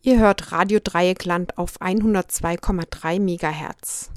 [0.00, 4.10] Ihr hört Radio Dreieckland auf 102,3 MHz.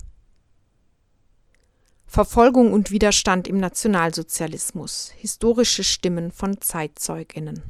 [2.06, 5.12] Verfolgung und Widerstand im Nationalsozialismus.
[5.18, 7.64] Historische Stimmen von Zeitzeuginnen.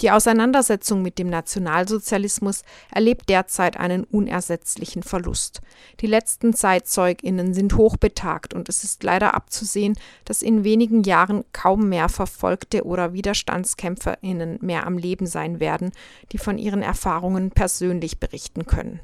[0.00, 5.60] Die Auseinandersetzung mit dem Nationalsozialismus erlebt derzeit einen unersetzlichen Verlust.
[6.00, 11.90] Die letzten Zeitzeuginnen sind hochbetagt und es ist leider abzusehen, dass in wenigen Jahren kaum
[11.90, 15.92] mehr Verfolgte oder Widerstandskämpferinnen mehr am Leben sein werden,
[16.32, 19.00] die von ihren Erfahrungen persönlich berichten können.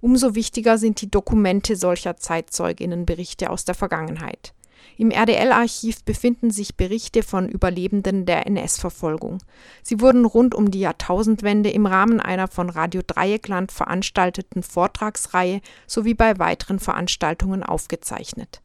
[0.00, 4.52] Umso wichtiger sind die Dokumente solcher Zeitzeuginnenberichte aus der Vergangenheit.
[4.98, 9.38] Im RDL-Archiv befinden sich Berichte von Überlebenden der NS-Verfolgung.
[9.82, 16.14] Sie wurden rund um die Jahrtausendwende im Rahmen einer von Radio Dreieckland veranstalteten Vortragsreihe sowie
[16.14, 18.60] bei weiteren Veranstaltungen aufgezeichnet.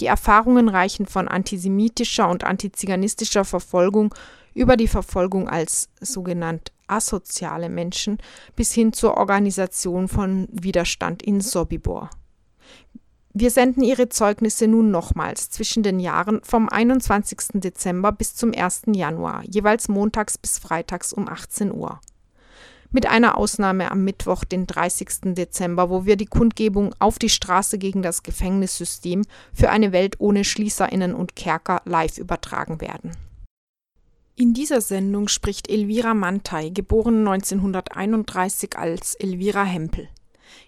[0.00, 4.14] Die Erfahrungen reichen von antisemitischer und antiziganistischer Verfolgung
[4.54, 8.18] über die Verfolgung als sogenannt asoziale Menschen
[8.54, 12.10] bis hin zur Organisation von Widerstand in Sobibor.
[13.38, 17.60] Wir senden Ihre Zeugnisse nun nochmals zwischen den Jahren vom 21.
[17.60, 18.84] Dezember bis zum 1.
[18.94, 22.00] Januar, jeweils montags bis freitags um 18 Uhr.
[22.90, 25.34] Mit einer Ausnahme am Mittwoch, den 30.
[25.34, 30.42] Dezember, wo wir die Kundgebung auf die Straße gegen das Gefängnissystem für eine Welt ohne
[30.42, 33.10] Schließerinnen und Kerker live übertragen werden.
[34.34, 40.08] In dieser Sendung spricht Elvira Mantei, geboren 1931 als Elvira Hempel.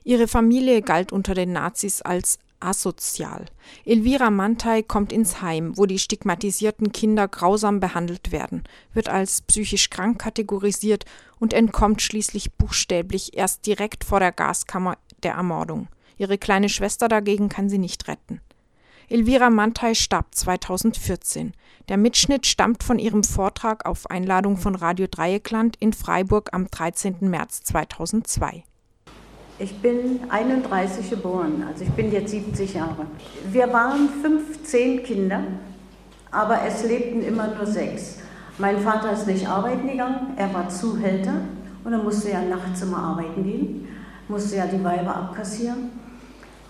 [0.04, 3.46] Ihre Familie galt unter den Nazis als asozial.
[3.84, 9.90] Elvira Mantei kommt ins Heim, wo die stigmatisierten Kinder grausam behandelt werden, wird als psychisch
[9.90, 11.04] krank kategorisiert
[11.38, 15.88] und entkommt schließlich buchstäblich erst direkt vor der Gaskammer der Ermordung.
[16.16, 18.40] Ihre kleine Schwester dagegen kann sie nicht retten.
[19.10, 21.54] Elvira Mantei starb 2014.
[21.88, 27.16] Der Mitschnitt stammt von ihrem Vortrag auf Einladung von Radio Dreieckland in Freiburg am 13.
[27.22, 28.64] März 2002.
[29.60, 33.06] Ich bin 31 geboren, also ich bin jetzt 70 Jahre.
[33.50, 35.40] Wir waren 15 Kinder,
[36.30, 38.18] aber es lebten immer nur sechs.
[38.58, 41.40] Mein Vater ist nicht arbeiten gegangen, er war Zuhälter
[41.82, 43.88] und er musste ja nachts immer arbeiten gehen,
[44.28, 45.90] musste ja die Weiber abkassieren.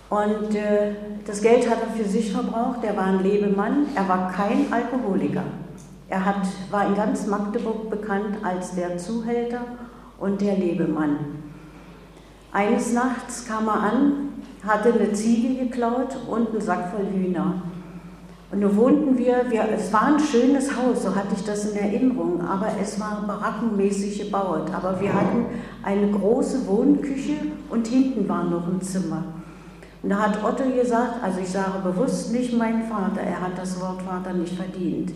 [0.09, 0.95] Und äh,
[1.27, 5.43] das Geld hat er für sich verbraucht, er war ein Lebemann, er war kein Alkoholiker.
[6.07, 6.41] Er hat,
[6.71, 9.61] war in ganz Magdeburg bekannt als der Zuhälter
[10.19, 11.38] und der Lebemann.
[12.51, 14.11] Eines Nachts kam er an,
[14.65, 17.61] hatte eine Ziege geklaut und einen Sack voll Hühner.
[18.51, 21.77] Und nun wohnten wir, wir, es war ein schönes Haus, so hatte ich das in
[21.77, 24.71] Erinnerung, aber es war barackenmäßig gebaut.
[24.73, 25.45] Aber wir hatten
[25.83, 27.35] eine große Wohnküche
[27.69, 29.25] und hinten war noch ein Zimmer.
[30.01, 33.79] Und da hat Otto gesagt, also ich sage bewusst nicht mein Vater, er hat das
[33.79, 35.13] Wort Vater nicht verdient.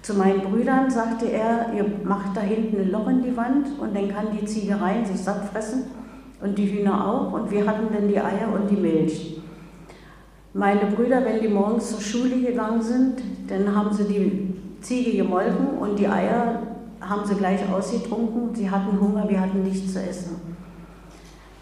[0.00, 3.94] Zu meinen Brüdern sagte er, ihr macht da hinten ein Loch in die Wand und
[3.94, 5.84] dann kann die Ziege rein sich satt fressen
[6.44, 9.40] und die Hühner auch und wir hatten dann die Eier und die Milch.
[10.52, 13.14] Meine Brüder, wenn die morgens zur Schule gegangen sind,
[13.48, 16.60] dann haben sie die Ziege gemolken und die Eier
[17.00, 18.54] haben sie gleich ausgetrunken.
[18.54, 20.36] Sie hatten Hunger, wir hatten nichts zu essen.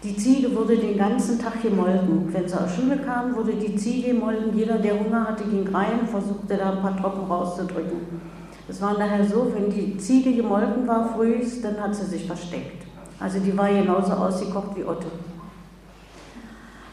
[0.03, 2.27] Die Ziege wurde den ganzen Tag gemolken.
[2.33, 4.55] Wenn sie aus Schule kam, wurde die Ziege gemolken.
[4.55, 8.21] Jeder, der Hunger hatte, ging rein und versuchte da ein paar Tropfen rauszudrücken.
[8.67, 12.92] Es war nachher so, wenn die Ziege gemolken war früh, dann hat sie sich versteckt.
[13.23, 15.07] Also die war genauso ausgekocht wie Otto.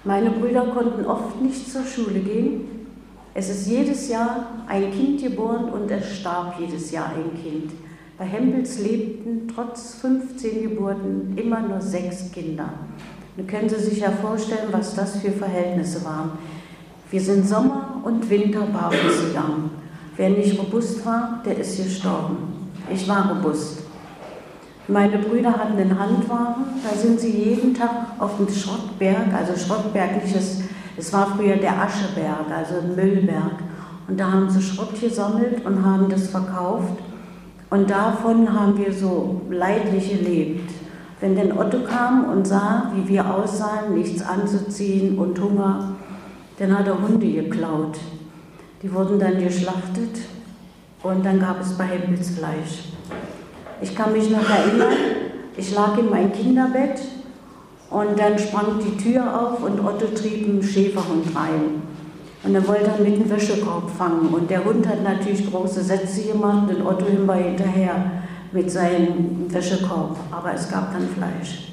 [0.04, 2.86] Meine Brüder konnten oft nicht zur Schule gehen.
[3.34, 7.72] Es ist jedes Jahr ein Kind geboren und es starb jedes Jahr ein Kind.
[8.16, 12.68] Bei Hempels lebten trotz 15 Geburten immer nur sechs Kinder.
[13.36, 16.30] Nun können Sie sich ja vorstellen, was das für Verhältnisse waren.
[17.10, 19.70] Wir sind Sommer und Winter barfuß gegangen.
[20.16, 22.70] Wer nicht robust war, der ist gestorben.
[22.92, 23.79] Ich war robust.
[24.90, 30.10] Meine Brüder hatten einen Handwagen, da sind sie jeden Tag auf dem Schrottberg, also Schrottberg
[30.96, 33.54] es war früher der Ascheberg, also Müllberg.
[34.08, 36.98] Und da haben sie Schrott gesammelt und haben das verkauft.
[37.70, 40.70] Und davon haben wir so leidlich gelebt.
[41.20, 45.94] Wenn denn Otto kam und sah, wie wir aussahen, nichts anzuziehen und Hunger,
[46.58, 47.98] dann hat er Hunde geklaut.
[48.82, 50.18] Die wurden dann geschlachtet
[51.02, 52.90] und dann gab es bei Hempels Fleisch.
[53.82, 54.92] Ich kann mich noch erinnern,
[55.56, 57.00] ich lag in meinem Kinderbett
[57.90, 61.82] und dann sprang die Tür auf und Otto trieb einen Schäferhund rein.
[62.42, 64.28] Und dann wollte er mit dem Wäschekorb fangen.
[64.28, 68.22] Und der Hund hat natürlich große Sätze gemacht und Otto war hinterher
[68.52, 70.16] mit seinem Wäschekorb.
[70.30, 71.72] Aber es gab dann Fleisch.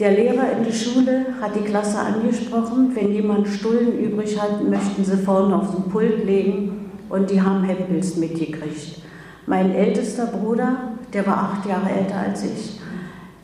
[0.00, 5.04] Der Lehrer in der Schule hat die Klasse angesprochen, wenn jemand Stullen übrig hat, möchten
[5.04, 9.03] sie vorne auf den Pult legen und die haben Hempels mitgekriegt.
[9.46, 10.76] Mein ältester Bruder,
[11.12, 12.80] der war acht Jahre älter als ich.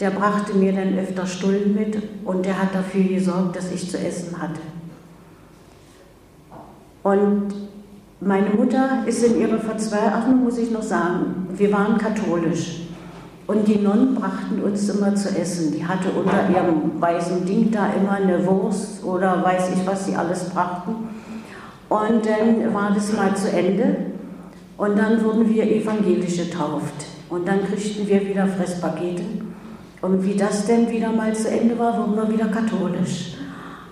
[0.00, 3.99] Der brachte mir dann öfter Stullen mit und der hat dafür gesorgt, dass ich zu
[3.99, 4.61] essen hatte.
[7.02, 7.55] Und
[8.20, 12.82] meine Mutter ist in ihrer Verzweiflung, muss ich noch sagen, wir waren katholisch.
[13.47, 15.73] Und die Nonnen brachten uns immer zu essen.
[15.73, 20.14] Die hatte unter ihrem weißen Ding da immer eine Wurst oder weiß ich, was sie
[20.14, 21.08] alles brachten.
[21.88, 23.97] Und dann war das mal zu Ende.
[24.81, 27.05] Und dann wurden wir evangelisch getauft.
[27.29, 29.23] Und dann kriegten wir wieder Fresspakete.
[30.00, 33.35] Und wie das denn wieder mal zu Ende war, wurden wir wieder katholisch.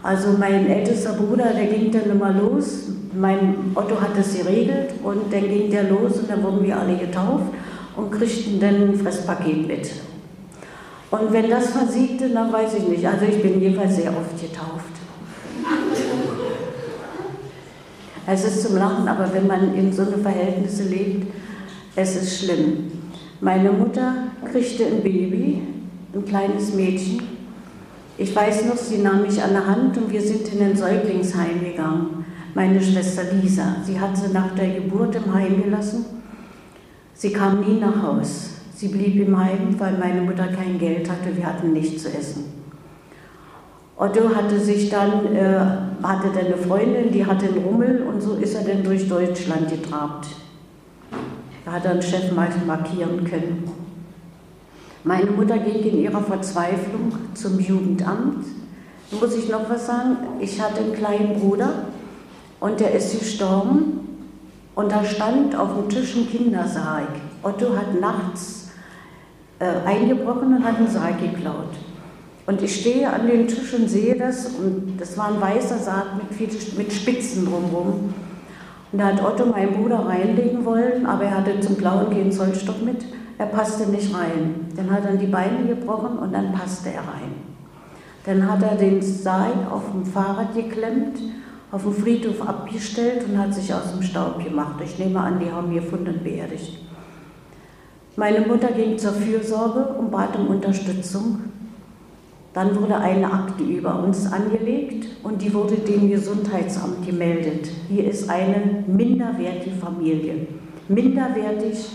[0.03, 2.85] Also mein ältester Bruder, der ging dann immer los.
[3.15, 6.97] Mein Otto hat das geregelt und dann ging der los und dann wurden wir alle
[6.97, 7.53] getauft
[7.95, 9.91] und kriegten dann ein Fresspaket mit.
[11.11, 13.07] Und wenn das versiegte, dann weiß ich nicht.
[13.07, 14.98] Also ich bin jedenfalls sehr oft getauft.
[18.31, 21.33] Es ist zum Lachen, aber wenn man in so eine Verhältnisse lebt,
[21.97, 22.93] es ist schlimm.
[23.41, 24.15] Meine Mutter
[24.53, 25.63] kriegte ein Baby,
[26.15, 27.23] ein kleines Mädchen.
[28.19, 31.61] Ich weiß noch, sie nahm mich an der Hand und wir sind in ein Säuglingsheim
[31.65, 32.27] gegangen.
[32.55, 33.77] Meine Schwester Lisa.
[33.85, 36.05] Sie hat sie nach der Geburt im Heim gelassen
[37.19, 38.51] Sie kam nie nach Haus.
[38.77, 41.37] Sie blieb im Heim, weil meine Mutter kein Geld hatte.
[41.37, 42.45] Wir hatten nichts zu essen.
[43.97, 45.67] Otto hatte sich dann, äh,
[46.03, 49.71] hatte dann eine Freundin, die hatte einen Rummel und so ist er dann durch Deutschland
[49.71, 50.29] getrabt.
[51.65, 53.71] Da hat er einen Chef markieren können.
[55.05, 58.45] Meine Mutter ging in ihrer Verzweiflung zum Jugendamt.
[59.11, 60.17] Da muss ich noch was sagen?
[60.41, 61.87] Ich hatte einen kleinen Bruder
[62.61, 64.01] und der ist gestorben
[64.75, 67.09] und da stand auf dem Tisch ein Kindersarg.
[67.43, 68.71] Otto hat nachts
[69.59, 71.71] äh, eingebrochen und hat einen Sarg geklaut.
[72.49, 76.17] Und ich stehe an dem Tisch und sehe das, und das war ein weißer Sarg
[76.17, 76.49] mit, viel,
[76.79, 78.15] mit Spitzen drumherum.
[78.91, 82.83] Und da hat Otto meinen Bruder reinlegen wollen, aber er hatte zum Klauen keinen Zollstock
[82.83, 83.05] mit.
[83.37, 84.67] Er passte nicht rein.
[84.75, 87.35] Dann hat er die Beine gebrochen und dann passte er rein.
[88.25, 91.19] Dann hat er den Sarg auf dem Fahrrad geklemmt
[91.71, 94.81] auf dem Friedhof abgestellt und hat sich aus dem Staub gemacht.
[94.83, 96.79] Ich nehme an, die haben hier und beerdigt.
[98.17, 101.41] Meine Mutter ging zur Fürsorge und bat um Unterstützung.
[102.55, 107.71] Dann wurde eine Akte über uns angelegt und die wurde dem Gesundheitsamt gemeldet.
[107.89, 110.47] Hier ist eine minderwertige Familie.
[110.89, 111.89] Minderwertig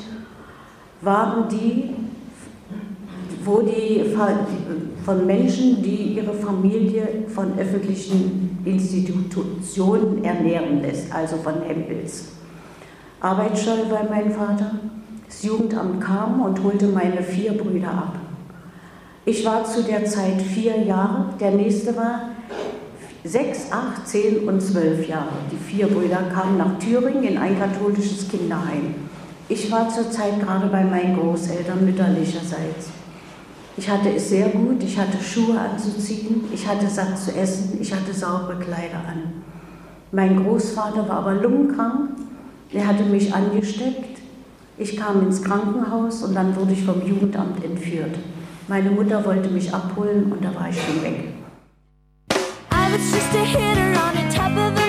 [1.01, 1.95] waren die,
[3.43, 4.03] wo die
[5.03, 12.29] von Menschen, die ihre Familie von öffentlichen Institutionen ernähren lässt, also von Hempels.
[13.19, 14.71] Arbeitsscheu war mein Vater.
[15.25, 18.19] Das Jugendamt kam und holte meine vier Brüder ab.
[19.25, 22.31] Ich war zu der Zeit vier Jahre, der nächste war
[23.23, 25.29] sechs, acht, zehn und zwölf Jahre.
[25.49, 28.95] Die vier Brüder kamen nach Thüringen in ein katholisches Kinderheim.
[29.47, 32.89] Ich war zur Zeit gerade bei meinen Großeltern mütterlicherseits.
[33.77, 37.93] Ich hatte es sehr gut, ich hatte Schuhe anzuziehen, ich hatte satt zu essen, ich
[37.93, 39.41] hatte saubere Kleider an.
[40.11, 42.09] Mein Großvater war aber lungenkrank,
[42.73, 44.19] er hatte mich angesteckt.
[44.77, 48.17] Ich kam ins Krankenhaus und dann wurde ich vom Jugendamt entführt.
[48.67, 51.33] Meine Mutter wollte mich abholen und da war ich schon weg.
[52.71, 54.82] I was just a hitter on the top of a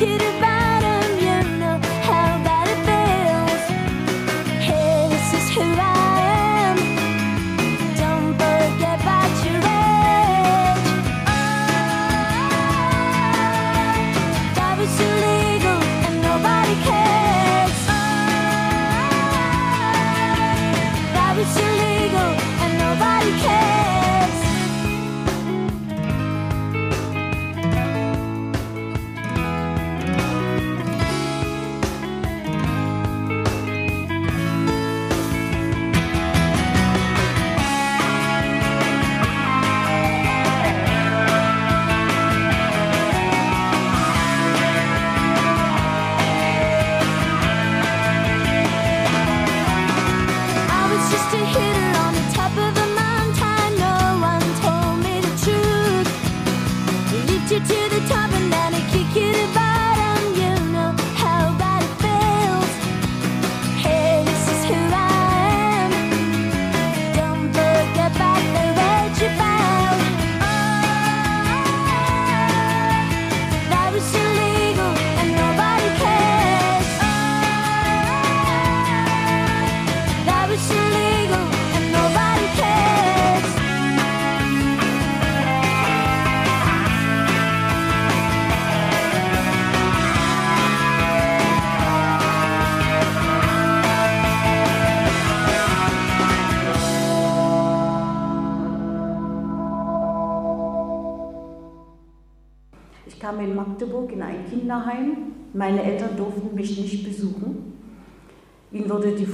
[0.00, 0.49] Kidding about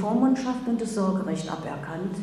[0.06, 2.14] Vormundschaft und das Sorgerecht aberkannt.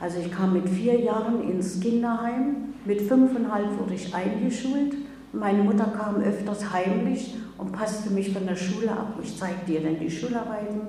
[0.00, 4.96] Also ich kam mit vier Jahren ins Kinderheim, mit fünfeinhalb wurde ich eingeschult.
[5.32, 9.14] Meine Mutter kam öfters heimlich und passte mich von der Schule ab.
[9.22, 10.80] Ich zeigte ihr dann die Schularbeiten.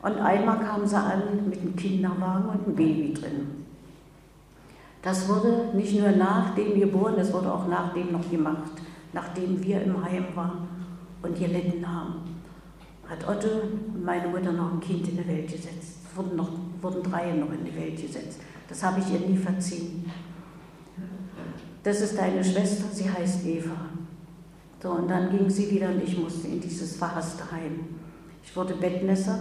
[0.00, 3.66] Und einmal kam sie an mit einem Kinderwagen und einem Baby drin.
[5.02, 8.72] Das wurde nicht nur nach dem geboren, das wurde auch nach dem noch gemacht,
[9.12, 10.66] nachdem wir im Heim waren
[11.22, 12.39] und gelitten haben
[13.10, 15.98] hat Otto und meine Mutter noch ein Kind in die Welt gesetzt.
[16.08, 16.50] Es wurden, noch,
[16.80, 18.38] wurden drei noch in die Welt gesetzt.
[18.68, 20.10] Das habe ich ihr nie verziehen.
[21.82, 23.76] Das ist deine Schwester, sie heißt Eva.
[24.80, 27.80] So, und dann ging sie wieder und ich musste in dieses verhasste Heim.
[28.42, 29.40] Ich wurde Bettnässer.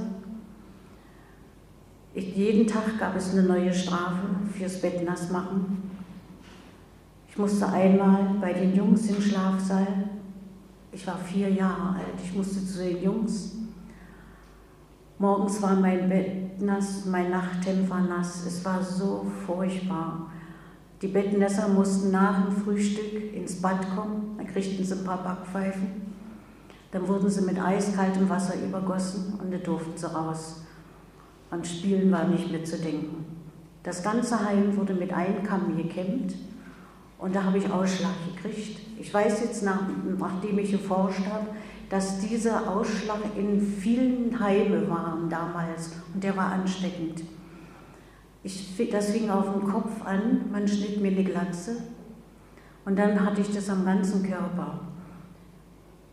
[2.14, 5.92] Ich, jeden Tag gab es eine neue Strafe fürs Bettnass machen.
[7.30, 10.10] Ich musste einmal bei den Jungs im Schlafsaal,
[10.92, 13.59] ich war vier Jahre alt, ich musste zu den Jungs
[15.22, 18.46] Morgens war mein Bett nass, mein Nachthemd war nass.
[18.46, 20.32] Es war so furchtbar.
[21.02, 26.10] Die Bettnässer mussten nach dem Frühstück ins Bad kommen, dann kriegten sie ein paar Backpfeifen.
[26.92, 30.64] Dann wurden sie mit eiskaltem Wasser übergossen und dann durften sie raus.
[31.52, 33.26] An Spielen war nicht mehr zu denken.
[33.84, 36.34] Das ganze Heim wurde mit einem Kamm gekämmt
[37.18, 38.80] und da habe ich Ausschlag gekriegt.
[38.98, 39.82] Ich weiß jetzt, nach,
[40.18, 41.48] nachdem ich geforscht habe,
[41.89, 47.24] dass dieser Ausschlag in vielen Heimen war damals und der war ansteckend.
[48.43, 51.77] Ich, das fing auf dem Kopf an, man schnitt mir eine Glatze
[52.86, 54.81] und dann hatte ich das am ganzen Körper.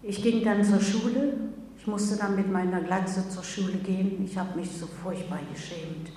[0.02, 1.35] Ich ging dann zur Schule,
[1.78, 6.11] ich musste dann mit meiner Glatze zur Schule gehen, ich habe mich so furchtbar geschämt.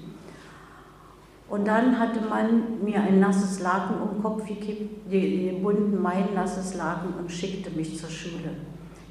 [1.49, 6.75] Und dann hatte man mir ein nasses Laken um den Kopf gekippt, gebunden, mein nasses
[6.75, 8.51] Laken und schickte mich zur Schule.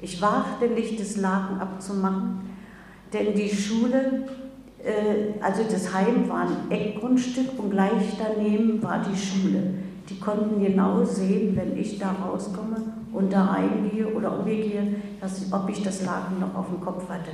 [0.01, 2.41] Ich wagte nicht, das Laken abzumachen,
[3.11, 4.27] denn die Schule,
[4.83, 9.73] äh, also das Heim war ein Eckgrundstück und gleich daneben war die Schule.
[10.09, 12.77] Die konnten genau sehen, wenn ich da rauskomme
[13.11, 17.31] und da reingehe oder umgehe, dass, ob ich das Laken noch auf dem Kopf hatte.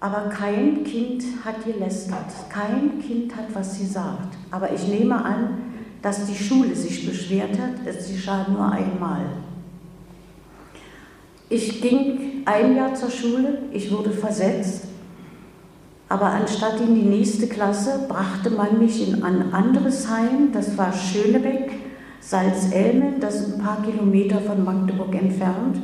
[0.00, 4.36] Aber kein Kind hat gelästert, kein Kind hat was gesagt.
[4.50, 9.24] Aber ich nehme an, dass die Schule sich beschwert hat, es geschah nur einmal.
[11.54, 14.88] Ich ging ein Jahr zur Schule, ich wurde versetzt,
[16.08, 20.92] aber anstatt in die nächste Klasse brachte man mich in ein anderes Heim, das war
[20.92, 21.70] Schönebeck,
[22.18, 25.80] Salzelmen, das ist ein paar Kilometer von Magdeburg entfernt.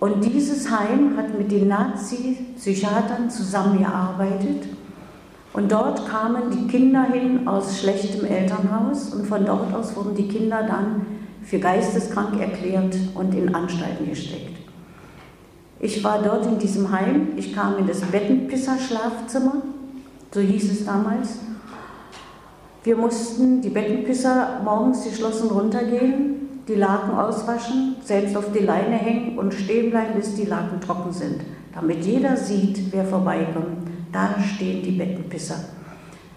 [0.00, 4.68] Und dieses Heim hat mit den Nazi-Psychiatern zusammengearbeitet.
[5.54, 10.28] Und dort kamen die Kinder hin aus schlechtem Elternhaus und von dort aus wurden die
[10.28, 11.06] Kinder dann
[11.42, 14.53] für geisteskrank erklärt und in Anstalten gesteckt.
[15.80, 19.62] Ich war dort in diesem Heim, ich kam in das Bettenpisser-Schlafzimmer,
[20.32, 21.38] so hieß es damals.
[22.84, 29.38] Wir mussten die Bettenpisser morgens geschlossen runtergehen, die Laken auswaschen, selbst auf die Leine hängen
[29.38, 31.40] und stehen bleiben, bis die Laken trocken sind,
[31.74, 33.88] damit jeder sieht, wer vorbeikommt.
[34.12, 35.56] Da stehen die Bettenpisser.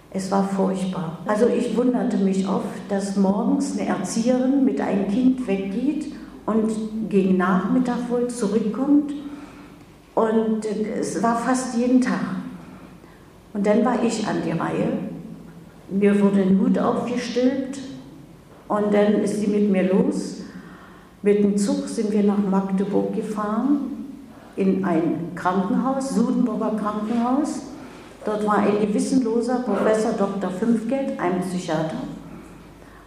[0.09, 1.19] Es war furchtbar.
[1.25, 6.13] Also ich wunderte mich oft, dass morgens eine Erzieherin mit einem Kind weggeht
[6.47, 9.13] und gegen Nachmittag wohl zurückkommt
[10.15, 10.65] und
[10.99, 12.37] es war fast jeden Tag.
[13.53, 14.87] Und dann war ich an die Reihe.
[15.89, 17.79] Mir wurde ein Hut aufgestülpt
[18.67, 20.41] und dann ist sie mit mir los.
[21.21, 24.05] Mit dem Zug sind wir nach Magdeburg gefahren,
[24.55, 27.63] in ein Krankenhaus, Sudenburger Krankenhaus.
[28.23, 30.49] Dort war ein gewissenloser Professor Dr.
[30.49, 32.03] Fünfgeld, ein Psychiater.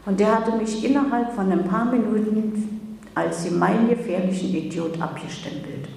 [0.04, 2.79] Und der hatte mich innerhalb von ein paar Minuten
[3.14, 5.88] als gemeingefährlichen Idiot abgestempelt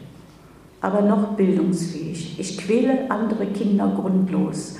[0.83, 2.37] aber noch bildungsfähig.
[2.37, 4.75] Ich quäle andere Kinder grundlos.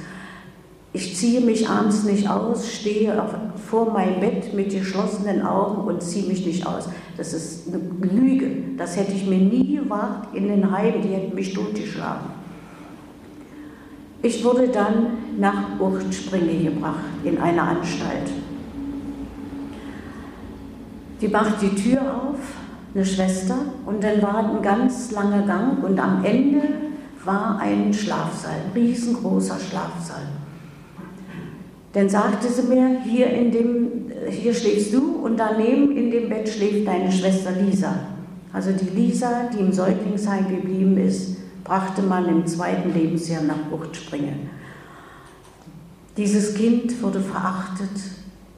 [0.91, 3.23] Ich ziehe mich abends nicht aus, stehe
[3.69, 6.89] vor meinem Bett mit geschlossenen Augen und ziehe mich nicht aus.
[7.15, 8.51] Das ist eine Lüge.
[8.77, 12.25] Das hätte ich mir nie gewagt in den Heim, die hätten mich totgeschlagen.
[14.21, 15.07] Ich wurde dann
[15.39, 18.29] nach Urchtspringe gebracht, in eine Anstalt.
[21.23, 22.35] Die macht die Tür auf
[22.93, 26.61] eine Schwester und dann war ein ganz langer Gang und am Ende
[27.23, 30.27] war ein Schlafsaal, ein riesengroßer Schlafsaal.
[31.93, 36.49] Dann sagte sie mir, hier, in dem, hier schläfst du und daneben in dem Bett
[36.49, 37.93] schläft deine Schwester Lisa.
[38.51, 44.33] Also die Lisa, die im Säuglingsheim geblieben ist, brachte man im zweiten Lebensjahr nach Buchtspringe.
[46.17, 47.95] Dieses Kind wurde verachtet.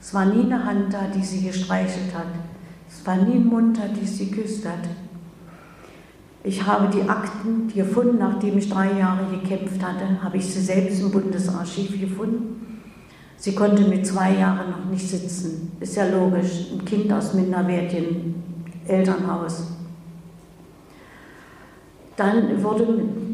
[0.02, 2.26] Es war nie eine Hand da, die sie gestreichelt hat.
[2.90, 4.90] Es war nie munter, die sie geküsst hat.
[6.44, 11.02] Ich habe die Akten gefunden, nachdem ich drei Jahre gekämpft hatte, habe ich sie selbst
[11.02, 12.82] im Bundesarchiv gefunden.
[13.38, 15.72] Sie konnte mit zwei Jahren noch nicht sitzen.
[15.80, 18.36] Ist ja logisch, ein Kind aus minderwertigen
[18.88, 19.72] Elternhaus.
[22.16, 22.88] Dann wurde,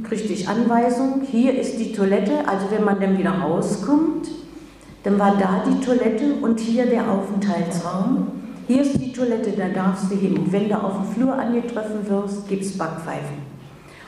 [0.03, 4.27] kriegte ich Anweisung, hier ist die Toilette, also wenn man dann wieder rauskommt,
[5.03, 8.40] dann war da die Toilette und hier der Aufenthaltsraum.
[8.71, 10.37] Hier ist die Toilette, da darfst du hin.
[10.37, 13.35] Und wenn du auf dem Flur angetroffen wirst, gibt es Backpfeifen.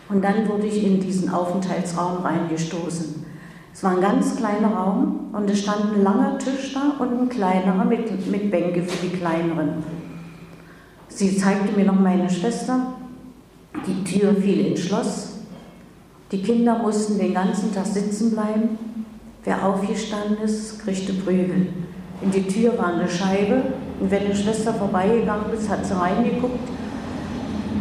[0.08, 3.26] Und dann wurde ich in diesen Aufenthaltsraum reingestoßen.
[3.74, 7.28] Es war ein ganz kleiner Raum und es stand ein langer Tisch da und ein
[7.28, 9.84] kleinerer mit, mit Bänke für die kleineren.
[11.10, 12.94] Sie zeigte mir noch meine Schwester.
[13.86, 15.40] Die Tür fiel ins Schloss.
[16.32, 18.78] Die Kinder mussten den ganzen Tag sitzen bleiben.
[19.44, 21.68] Wer aufgestanden ist, kriegte Prügel.
[22.22, 23.64] In die Tür war eine Scheibe
[24.00, 26.70] und wenn eine Schwester vorbeigegangen ist, hat sie reingeguckt.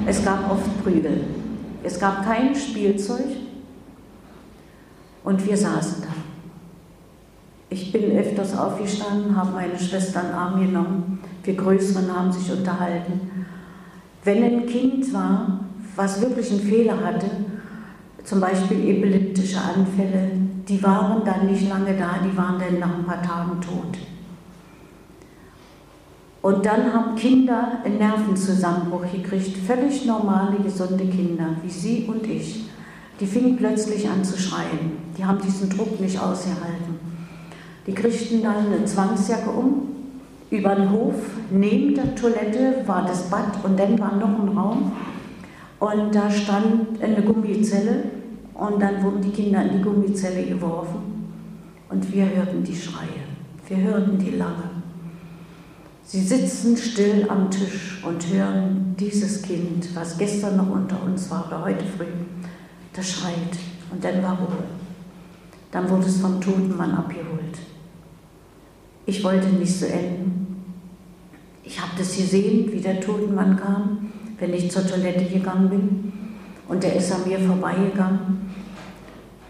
[0.07, 1.25] Es gab oft Prügel.
[1.83, 3.26] Es gab kein Spielzeug
[5.25, 6.09] und wir saßen da.
[7.70, 11.20] Ich bin öfters aufgestanden, habe meine Schwester in den Arm genommen.
[11.42, 13.46] Wir Größeren haben sich unterhalten.
[14.25, 15.61] Wenn ein Kind war,
[15.96, 17.27] was wirklich einen Fehler hatte,
[18.25, 20.31] zum Beispiel epileptische Anfälle,
[20.68, 23.98] die waren dann nicht lange da, die waren dann nach ein paar Tagen tot.
[26.42, 32.64] Und dann haben Kinder einen Nervenzusammenbruch gekriegt, völlig normale, gesunde Kinder, wie Sie und ich.
[33.20, 34.98] Die fingen plötzlich an zu schreien.
[35.16, 36.98] Die haben diesen Druck nicht ausgehalten.
[37.87, 39.92] Die kriegten dann eine Zwangsjacke um,
[40.50, 41.14] über den Hof,
[41.50, 44.92] neben der Toilette war das Bad und dann war noch ein Raum.
[45.81, 48.05] Und da stand eine Gummizelle
[48.55, 51.28] und dann wurden die Kinder in die Gummizelle geworfen.
[51.88, 53.24] Und wir hörten die Schreie,
[53.66, 54.71] wir hörten die Lange.
[56.05, 61.47] Sie sitzen still am Tisch und hören dieses Kind, was gestern noch unter uns war
[61.47, 62.05] oder heute früh,
[62.93, 63.57] das schreit
[63.91, 64.65] und dann war Ruhe.
[65.71, 67.59] Dann wurde es vom toten Mann abgeholt.
[69.07, 70.65] Ich wollte nicht so enden.
[71.65, 76.12] Ich habe das gesehen, wie der Totenmann kam, wenn ich zur Toilette gegangen bin.
[76.69, 78.51] Und er ist an mir vorbeigegangen.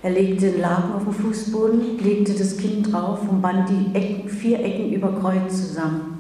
[0.02, 4.28] Er legte den Laken auf den Fußboden, legte das Kind drauf und band die Ecken,
[4.28, 6.11] vier Ecken über Kreuz zusammen.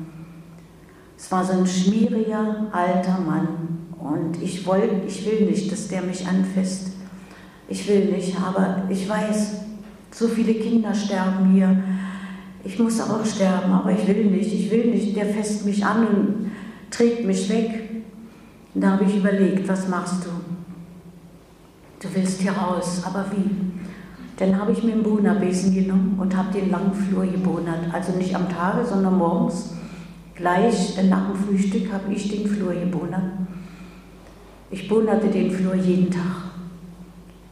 [1.22, 3.46] Es war so ein schmieriger alter Mann
[3.96, 6.88] und ich, wollt, ich will nicht, dass der mich anfasst.
[7.68, 9.52] Ich will nicht, aber ich weiß,
[10.10, 11.80] so viele Kinder sterben hier.
[12.64, 15.14] Ich muss auch sterben, aber ich will nicht, ich will nicht.
[15.14, 16.50] Der fässt mich an und
[16.90, 18.02] trägt mich weg.
[18.74, 20.30] Und da habe ich überlegt, was machst du?
[22.00, 23.48] Du willst hier raus, aber wie?
[24.38, 27.92] Dann habe ich mir einen Bohnerbesen genommen und habe den langen Flur gebohnert.
[27.92, 29.70] Also nicht am Tage, sondern morgens.
[30.34, 33.32] Gleich nach dem Frühstück habe ich den Flur gebohnert.
[34.70, 36.52] Ich bohnerte den Flur jeden Tag.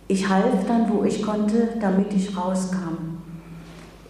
[0.08, 3.18] Ich half dann, wo ich konnte, damit ich rauskam.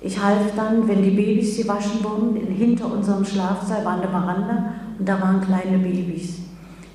[0.01, 5.07] Ich half dann, wenn die Babys gewaschen wurden, hinter unserem Schlafsaal war eine Veranda und
[5.07, 6.39] da waren kleine Babys.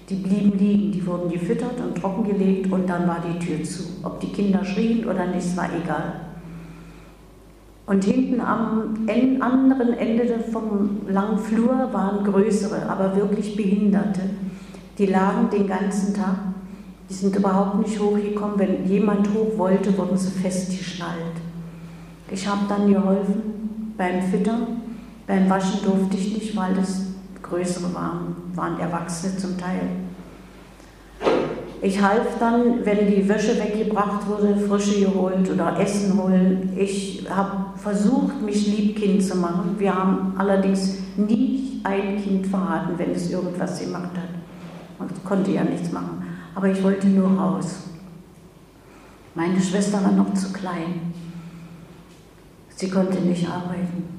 [0.10, 3.84] Die blieben liegen, die wurden gefüttert und trockengelegt und dann war die Tür zu.
[4.04, 6.14] Ob die Kinder schrien oder nicht, war egal.
[7.88, 9.08] Und hinten am
[9.42, 14.22] anderen Ende vom langen Flur waren größere, aber wirklich Behinderte.
[14.98, 16.38] Die lagen den ganzen Tag.
[17.10, 18.58] Die sind überhaupt nicht hochgekommen.
[18.58, 21.36] Wenn jemand hoch wollte, wurden sie festgeschnallt.
[22.32, 24.82] Ich habe dann geholfen beim Füttern.
[25.28, 27.06] Beim Waschen durfte ich nicht, weil das
[27.44, 29.82] größere waren, waren Erwachsene zum Teil.
[31.86, 36.74] Ich half dann, wenn die Wäsche weggebracht wurde, frische geholt oder Essen holen.
[36.76, 39.76] Ich habe versucht, mich Liebkind zu machen.
[39.78, 44.30] Wir haben allerdings nie ein Kind verraten, wenn es irgendwas gemacht hat.
[44.98, 46.24] Man konnte ja nichts machen.
[46.56, 47.84] Aber ich wollte nur raus.
[49.36, 51.14] Meine Schwester war noch zu klein.
[52.70, 54.15] Sie konnte nicht arbeiten.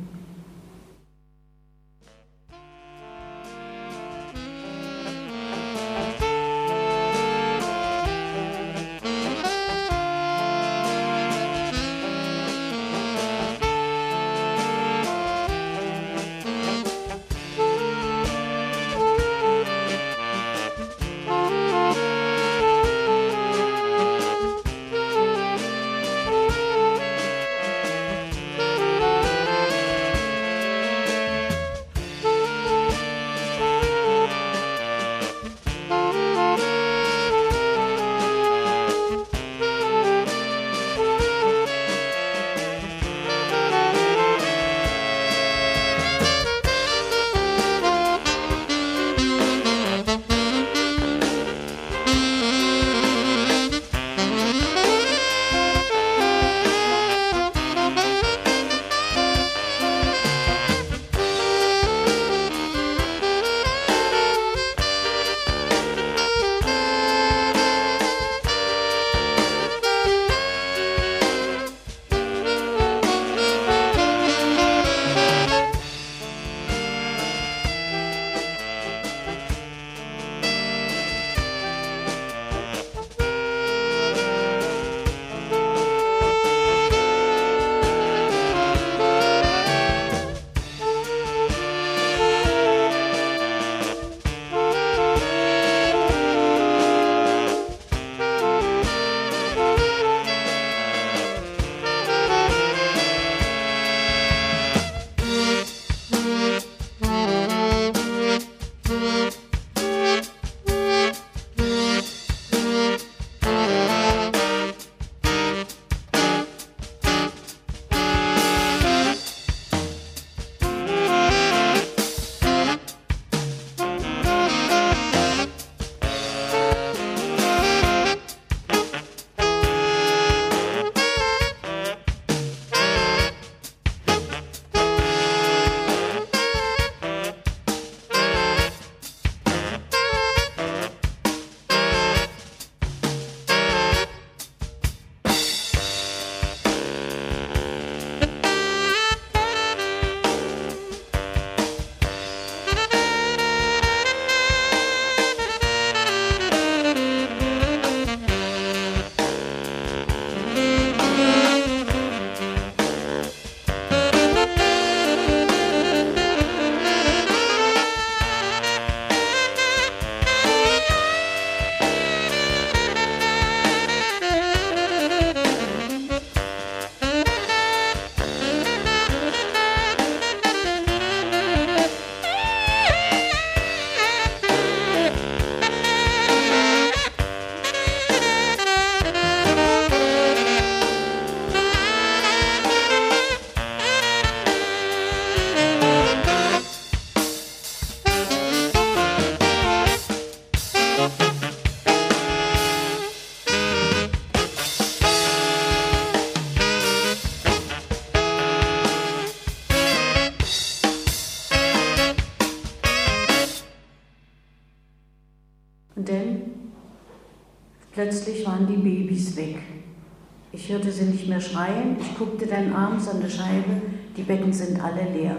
[222.18, 223.82] Guckte dann abends an der Scheibe.
[224.16, 225.36] Die Betten sind alle leer.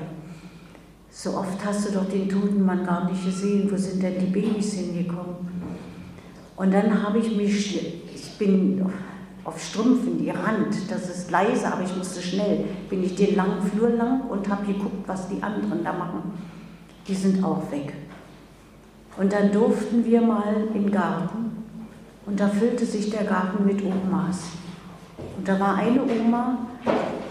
[1.09, 3.69] So oft hast du doch den toten Mann gar nicht gesehen.
[3.71, 5.35] Wo sind denn die Babys hingekommen?
[6.55, 8.83] Und dann habe ich mich, ich bin
[9.43, 13.91] auf Strümpfen gerannt, das ist leise, aber ich musste schnell, bin ich den langen Flur
[13.91, 16.33] lang und habe geguckt, was die anderen da machen.
[17.07, 17.93] Die sind auch weg.
[19.17, 21.63] Und dann durften wir mal im Garten
[22.25, 24.49] und da füllte sich der Garten mit Omas.
[25.37, 26.66] Und da war eine Oma,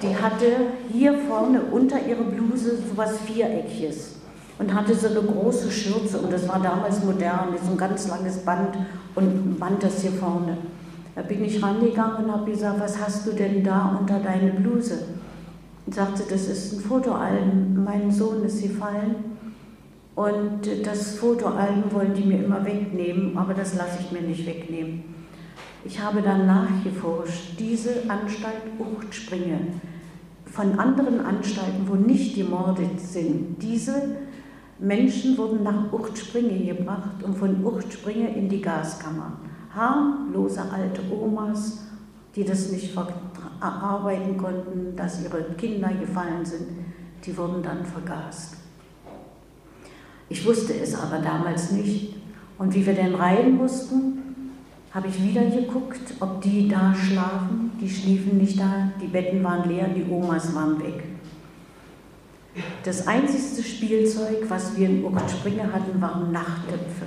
[0.03, 0.47] die hatte
[0.93, 4.17] hier vorne unter ihrer Bluse so was Viereckiges
[4.59, 8.39] und hatte so eine große Schürze und das war damals modern, so ein ganz langes
[8.39, 8.77] Band
[9.15, 10.57] und Band das hier vorne.
[11.15, 14.99] Da bin ich rangegangen und habe gesagt, was hast du denn da unter deine Bluse?
[15.87, 19.17] Und sagte, das ist ein Fotoalbum, mein Sohn ist gefallen
[20.15, 25.16] und das Fotoalbum wollen die mir immer wegnehmen, aber das lasse ich mir nicht wegnehmen.
[25.87, 29.59] Ich habe dann nachgeforscht, diese Anstalt Uchtspringe,
[30.45, 34.17] von anderen Anstalten, wo nicht gemordet sind, diese
[34.81, 39.39] Menschen wurden nach Uchtspringe gebracht und von Uchtspringe in die Gaskammer.
[39.73, 41.87] Harmlose alte Omas,
[42.35, 46.67] die das nicht verarbeiten konnten, dass ihre Kinder gefallen sind,
[47.25, 48.57] die wurden dann vergast.
[50.29, 52.17] Ich wusste es aber damals nicht.
[52.59, 54.26] Und wie wir denn rein mussten,
[54.97, 57.71] habe ich wieder geguckt, ob die da schlafen.
[57.79, 61.05] Die schliefen nicht da, die Betten waren leer, die Omas waren weg.
[62.83, 67.05] Das einzigste Spielzeug, was wir in Urtspringer hatten, waren Nachttöpfe.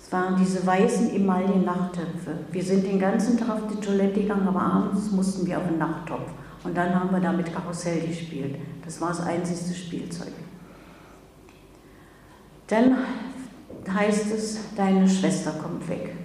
[0.00, 2.38] Es waren diese weißen Emaille-Nachttöpfe.
[2.52, 5.78] Wir sind den ganzen Tag auf die Toilette gegangen, aber abends mussten wir auf den
[5.78, 6.30] Nachttopf.
[6.62, 8.54] Und dann haben wir damit Karussell gespielt.
[8.84, 10.32] Das war das einzigste Spielzeug.
[12.68, 12.98] Dann
[13.92, 16.23] heißt es, deine Schwester kommt weg.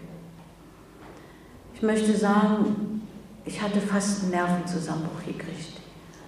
[1.80, 3.02] Ich möchte sagen,
[3.46, 5.80] ich hatte fast einen Nervenzusammenbruch gekriegt.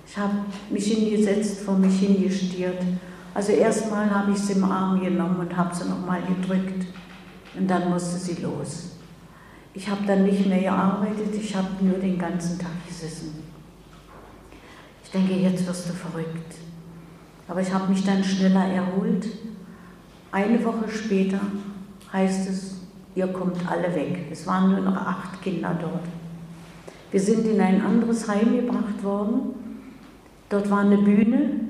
[0.08, 2.82] Ich habe mich hingesetzt, vor mich hingestiert.
[3.34, 6.86] Also erstmal habe ich sie im Arm genommen und habe sie nochmal gedrückt.
[7.54, 8.92] Und dann musste sie los.
[9.74, 13.44] Ich habe dann nicht mehr gearbeitet, ich habe nur den ganzen Tag gesessen.
[15.04, 16.56] Ich denke, jetzt wirst du verrückt.
[17.50, 19.28] Aber ich habe mich dann schneller erholt.
[20.32, 21.42] Eine Woche später
[22.14, 22.81] heißt es,
[23.16, 24.28] ihr kommt alle weg.
[24.32, 26.06] Es waren nur noch acht Kinder dort.
[27.12, 29.62] Wir sind in ein anderes Heim gebracht worden
[30.52, 31.62] Dort war eine Bühne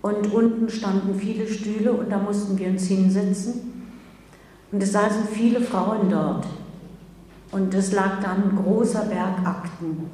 [0.00, 3.84] und unten standen viele Stühle und da mussten wir uns hinsetzen.
[4.72, 6.46] Und es saßen viele Frauen dort.
[7.52, 10.10] Und es lag dann ein großer Berg Akten.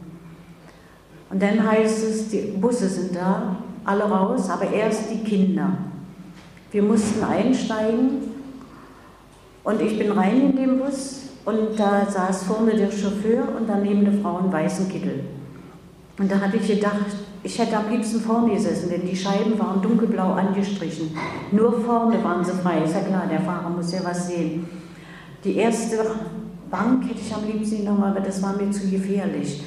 [1.31, 5.77] Und dann heißt es, die Busse sind da, alle raus, aber erst die Kinder.
[6.73, 8.34] Wir mussten einsteigen
[9.65, 14.07] und ich bin rein in den Bus und da saß vorne der Chauffeur und daneben
[14.07, 15.25] eine Frau in weißen Kittel.
[16.19, 17.07] Und da hatte ich gedacht,
[17.43, 21.11] ich hätte am liebsten vorne gesessen, denn die Scheiben waren dunkelblau angestrichen.
[21.51, 22.85] Nur vorne waren sie frei.
[22.85, 24.67] Ist ja klar, der Fahrer muss ja was sehen.
[25.45, 25.99] Die erste
[26.71, 29.63] Bank hätte ich am liebsten genommen, aber das war mir zu gefährlich.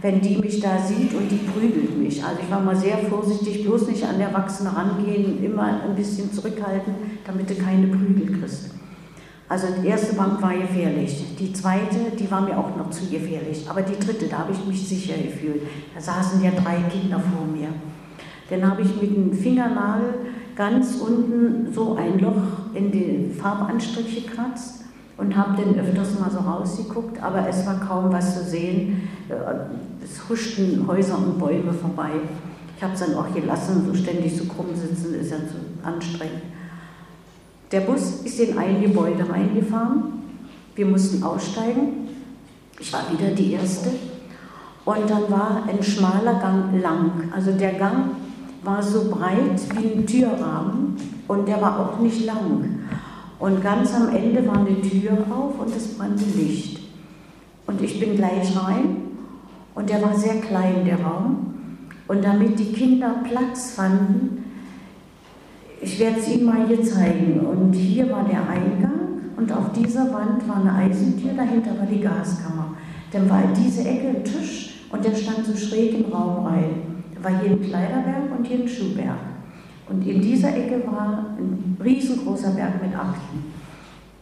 [0.00, 2.24] Wenn die mich da sieht und die prügelt mich.
[2.24, 6.32] Also ich war mal sehr vorsichtig, bloß nicht an der Erwachsene rangehen, immer ein bisschen
[6.32, 6.94] zurückhalten,
[7.26, 8.70] damit du keine Prügel kriegst.
[9.48, 11.24] Also die erste Bank war gefährlich.
[11.38, 13.64] Die zweite, die war mir auch noch zu gefährlich.
[13.68, 15.62] Aber die dritte, da habe ich mich sicher gefühlt.
[15.94, 17.68] Da saßen ja drei Kinder vor mir.
[18.50, 20.14] Dann habe ich mit dem Fingernagel
[20.54, 24.84] ganz unten so ein Loch in den Farbanstrich gekratzt
[25.16, 29.08] und habe dann öfters mal so rausgeguckt, aber es war kaum was zu sehen.
[30.02, 32.10] Es huschten Häuser und Bäume vorbei.
[32.76, 36.42] Ich habe es dann auch gelassen, so ständig so krumm sitzen ist ja so anstrengend.
[37.70, 40.04] Der Bus ist in ein Gebäude reingefahren.
[40.74, 42.08] Wir mussten aussteigen.
[42.80, 43.90] Ich war wieder die Erste.
[44.84, 47.30] Und dann war ein schmaler Gang lang.
[47.34, 48.12] Also der Gang
[48.62, 52.86] war so breit wie ein Türrahmen und der war auch nicht lang.
[53.38, 56.80] Und ganz am Ende war eine Tür auf und es brannte Licht.
[57.66, 58.96] Und ich bin gleich rein
[59.74, 61.54] und der war sehr klein, der Raum.
[62.08, 64.37] Und damit die Kinder Platz fanden,
[65.80, 67.40] ich werde es Ihnen mal hier zeigen.
[67.40, 72.00] Und hier war der Eingang und auf dieser Wand war eine Eisentür, dahinter war die
[72.00, 72.74] Gaskammer.
[73.12, 77.02] Dann war diese Ecke ein Tisch und der stand so schräg im Raum rein.
[77.14, 79.18] Da war hier ein Kleiderberg und hier ein Schuhberg.
[79.88, 83.52] Und in dieser Ecke war ein riesengroßer Berg mit Akten.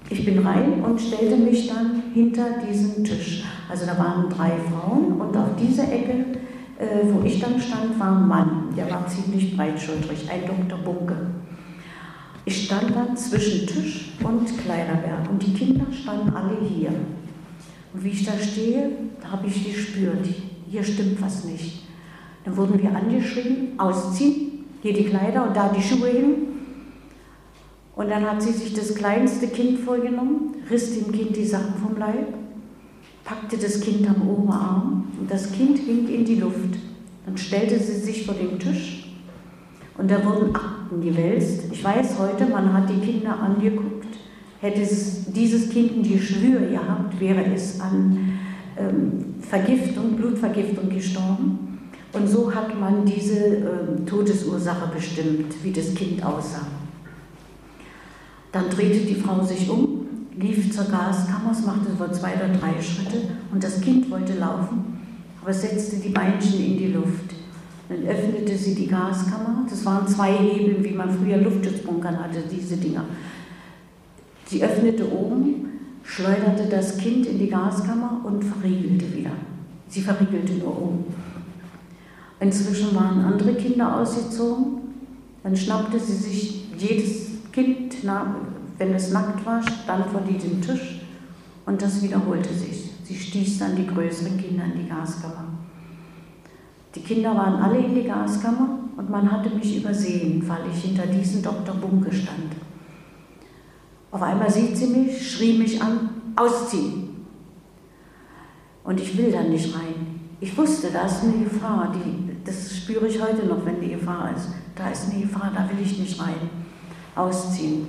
[0.08, 3.44] Ich bin rein und stellte mich dann hinter diesen Tisch.
[3.68, 6.38] Also da waren drei Frauen und auf dieser Ecke,
[6.78, 8.68] äh, wo ich dann stand, war ein Mann.
[8.76, 10.78] Der war ziemlich breitschultrig, ein Dr.
[10.84, 11.16] Bunke.
[12.48, 16.90] Ich stand dann zwischen Tisch und Kleiderberg und die Kinder standen alle hier.
[17.92, 18.90] Und wie ich da stehe,
[19.28, 20.24] habe ich gespürt,
[20.70, 21.82] hier stimmt was nicht.
[22.44, 26.34] Dann wurden wir angeschrieben, ausziehen, hier die Kleider und da die Schuhe hin.
[27.96, 31.98] Und dann hat sie sich das kleinste Kind vorgenommen, riss dem Kind die Sachen vom
[31.98, 32.32] Leib,
[33.24, 36.78] packte das Kind am Oberarm und das Kind hing in die Luft.
[37.24, 39.16] Dann stellte sie sich vor den Tisch
[39.98, 40.52] und da wurden
[40.86, 41.64] Akten gewälzt.
[41.72, 44.06] Ich weiß heute, man hat die Kinder angeguckt.
[44.60, 48.38] Hätte es dieses Kind ein Geschwür gehabt, wäre es an
[48.78, 51.90] ähm, Vergiftung, Blutvergiftung gestorben.
[52.12, 56.66] Und so hat man diese ähm, Todesursache bestimmt, wie das Kind aussah.
[58.52, 60.06] Dann drehte die Frau sich um,
[60.38, 64.98] lief zur Gaskammer, es machte wohl zwei oder drei Schritte und das Kind wollte laufen,
[65.42, 67.35] aber setzte die Beinchen in die Luft.
[67.88, 69.64] Dann öffnete sie die Gaskammer.
[69.68, 73.04] Das waren zwei Hebel, wie man früher Luftschutzbunkern hatte, diese Dinger.
[74.46, 75.66] Sie öffnete oben,
[76.02, 79.30] schleuderte das Kind in die Gaskammer und verriegelte wieder.
[79.88, 81.04] Sie verriegelte nur oben.
[82.40, 84.78] Inzwischen waren andere Kinder ausgezogen.
[85.42, 87.96] Dann schnappte sie sich jedes Kind,
[88.78, 91.00] wenn es nackt war, stand vor diesem Tisch
[91.64, 92.90] und das wiederholte sich.
[93.04, 95.55] Sie stieß dann die größeren Kinder in die Gaskammer.
[96.96, 101.06] Die Kinder waren alle in die Gaskammer und man hatte mich übersehen, weil ich hinter
[101.06, 101.74] diesem Dr.
[101.76, 102.54] Bunke stand.
[104.10, 107.26] Auf einmal sieht sie mich, schrie mich an, ausziehen.
[108.82, 110.20] Und ich will dann nicht rein.
[110.40, 114.30] Ich wusste, da ist eine Gefahr, die, das spüre ich heute noch, wenn die Gefahr
[114.34, 114.48] ist.
[114.74, 116.48] Da ist eine Gefahr, da will ich nicht rein.
[117.14, 117.88] Ausziehen.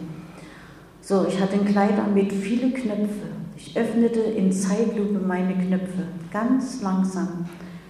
[1.00, 3.28] So, ich hatte ein Kleid an mit viele Knöpfe.
[3.56, 7.46] Ich öffnete in Zeitlupe meine Knöpfe, ganz langsam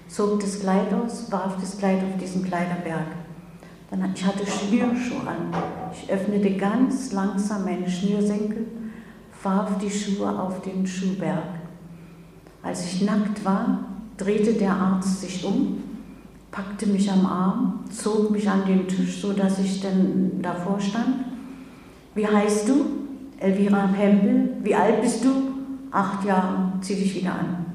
[0.07, 3.07] zog das Kleid aus, warf das Kleid auf diesen Kleiderberg.
[3.89, 5.53] Dann, ich hatte Schnürschuhe an.
[5.93, 8.65] Ich öffnete ganz langsam meine Schnürsenkel,
[9.41, 11.43] warf die Schuhe auf den Schuhberg.
[12.61, 13.79] Als ich nackt war,
[14.17, 15.83] drehte der Arzt sich um,
[16.51, 21.25] packte mich am Arm, zog mich an den Tisch, so dass ich dann davor stand.
[22.13, 22.85] Wie heißt du?
[23.39, 24.57] Elvira Pempel.
[24.63, 25.29] Wie alt bist du?
[25.91, 26.73] Acht Jahre.
[26.81, 27.66] Zieh dich wieder an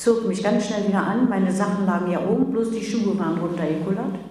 [0.00, 1.28] zog mich ganz schnell wieder an.
[1.28, 4.29] Meine Sachen lagen ja oben, bloß die Schuhe waren runtergekullert.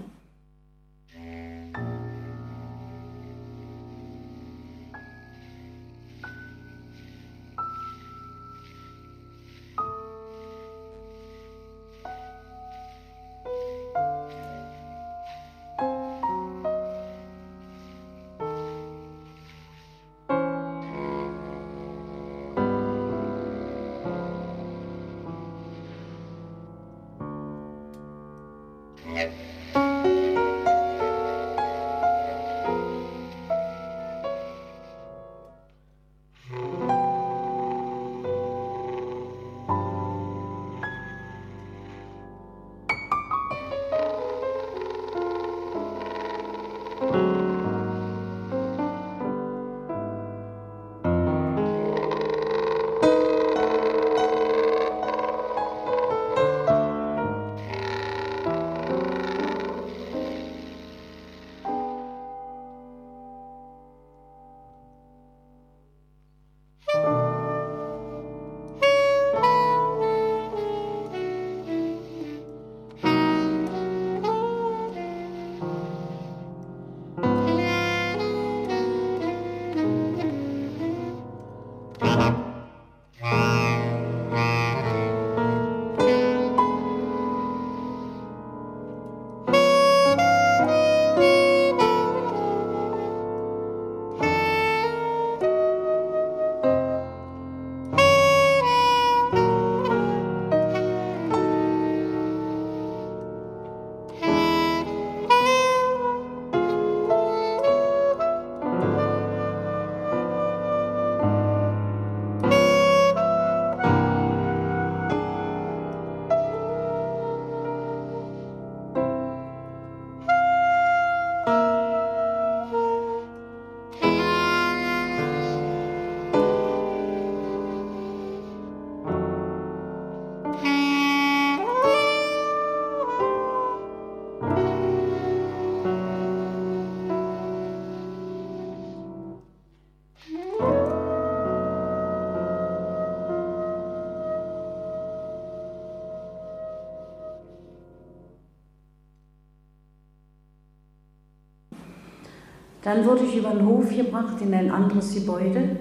[152.90, 155.78] Dann wurde ich über den Hof gebracht in ein anderes Gebäude.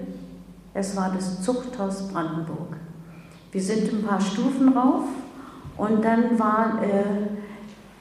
[0.75, 2.77] Es war das Zuchthaus Brandenburg.
[3.51, 5.05] Wir sind ein paar Stufen rauf
[5.75, 7.29] und dann war äh,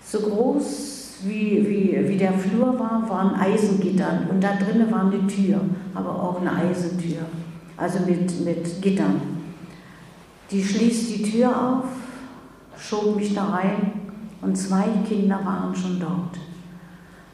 [0.04, 5.26] so groß wie, wie, wie der Flur war, waren Eisengittern und da drinnen war eine
[5.26, 5.62] Tür,
[5.94, 7.22] aber auch eine Eisentür,
[7.78, 9.22] also mit, mit Gittern.
[10.50, 11.84] Die schließt die Tür auf,
[12.76, 13.90] schob mich da rein
[14.42, 16.47] und zwei Kinder waren schon dort.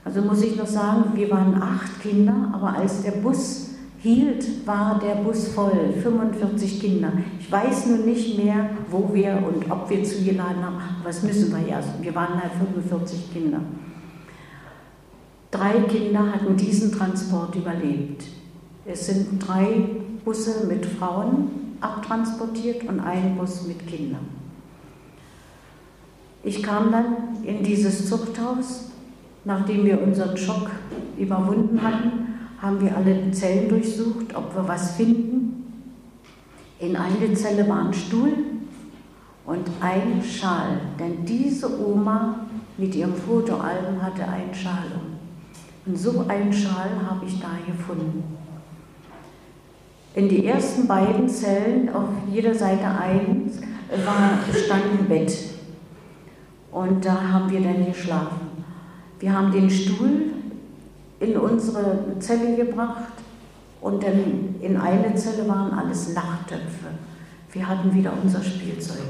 [0.05, 4.98] Also muss ich noch sagen, wir waren acht Kinder, aber als der Bus hielt, war
[4.98, 7.11] der Bus voll, 45 Kinder.
[7.40, 11.67] Ich weiß nur nicht mehr, wo wir und ob wir zugeladen haben, das müssen wir
[11.67, 11.81] ja.
[12.02, 13.61] Wir waren halt 45 Kinder.
[15.50, 18.25] Drei Kinder hatten diesen Transport überlebt.
[18.85, 19.87] Es sind drei
[20.23, 24.27] Busse mit Frauen abtransportiert und ein Bus mit Kindern.
[26.42, 27.07] Ich kam dann
[27.42, 28.90] in dieses Zuchthaus,
[29.45, 30.71] nachdem wir unseren Schock
[31.19, 32.25] überwunden hatten
[32.65, 35.71] haben wir alle Zellen durchsucht, ob wir was finden.
[36.79, 38.33] In eine Zelle war ein Stuhl
[39.45, 42.47] und ein Schal, denn diese Oma
[42.79, 45.13] mit ihrem Fotoalbum hatte einen Schal um.
[45.87, 48.25] Und so einen Schal habe ich da gefunden.
[50.15, 53.61] In die ersten beiden Zellen, auf jeder Seite eins,
[54.07, 55.37] war, stand ein Bett.
[56.73, 58.44] Und da haben wir dann geschlafen.
[59.25, 60.35] Wir haben den Stuhl
[61.18, 63.14] in unsere Zelle gebracht
[63.81, 66.88] und dann in eine Zelle waren alles Nachttöpfe.
[67.50, 69.00] Wir hatten wieder unser Spielzeug.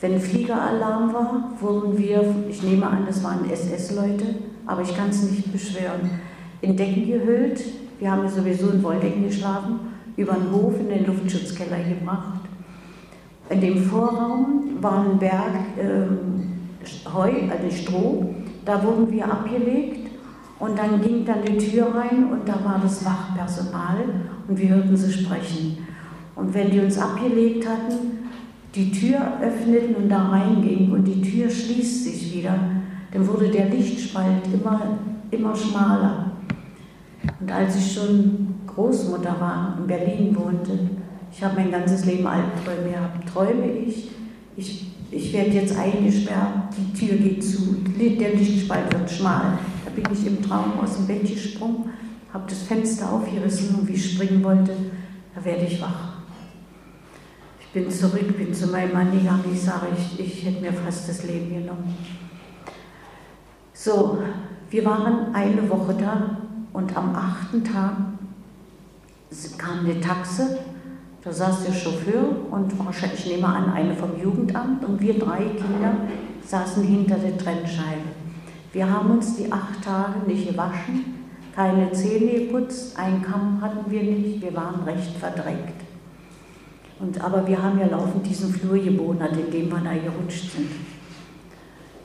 [0.00, 4.26] Wenn Fliegeralarm war, wurden wir, ich nehme an, das waren SS-Leute,
[4.64, 6.08] aber ich kann es nicht beschwören,
[6.60, 7.64] in Decken gehüllt.
[7.98, 9.80] Wir haben sowieso in Wolldecken geschlafen,
[10.16, 12.42] über den Hof in den Luftschutzkeller gebracht.
[13.50, 15.50] In dem Vorraum war ein Berg
[15.80, 16.52] ähm,
[17.12, 18.34] Heu, also Stroh,
[18.64, 20.10] da wurden wir abgelegt
[20.58, 24.04] und dann ging dann die Tür rein und da war das Wachpersonal
[24.46, 25.78] und wir hörten sie sprechen.
[26.34, 28.28] Und wenn die uns abgelegt hatten,
[28.74, 32.54] die Tür öffneten und da reingingen und die Tür schließt sich wieder,
[33.12, 34.80] dann wurde der Lichtspalt immer,
[35.30, 36.32] immer schmaler.
[37.40, 40.78] Und als ich schon Großmutter war, in Berlin wohnte,
[41.30, 44.10] ich habe mein ganzes Leben Albträume gehabt, träume ich,
[44.56, 49.58] ich, ich werde jetzt eingesperrt, die Tür geht zu, der Lichtspalt wird schmal,
[49.94, 51.90] bin ich im Traum aus dem Bett gesprungen,
[52.32, 54.74] habe das Fenster aufgerissen und wie ich springen wollte,
[55.34, 56.12] da werde ich wach.
[57.60, 61.08] Ich bin zurück, bin zu meinem Mann gegangen, ich sage, ich, ich hätte mir fast
[61.08, 61.94] das Leben genommen.
[63.74, 64.18] So,
[64.70, 66.38] wir waren eine Woche da
[66.72, 67.96] und am achten Tag
[69.58, 70.58] kam eine Taxe,
[71.24, 72.72] da saß der Chauffeur und
[73.14, 75.94] ich nehme an, eine vom Jugendamt und wir drei Kinder
[76.44, 78.10] saßen hinter der Trennscheibe.
[78.72, 81.14] Wir haben uns die acht Tage nicht gewaschen,
[81.54, 85.82] keine Zähne geputzt, einen Kamm hatten wir nicht, wir waren recht verdreckt.
[86.98, 90.70] Und, aber wir haben ja laufend diesen Flur gebonert, in dem wir da gerutscht sind.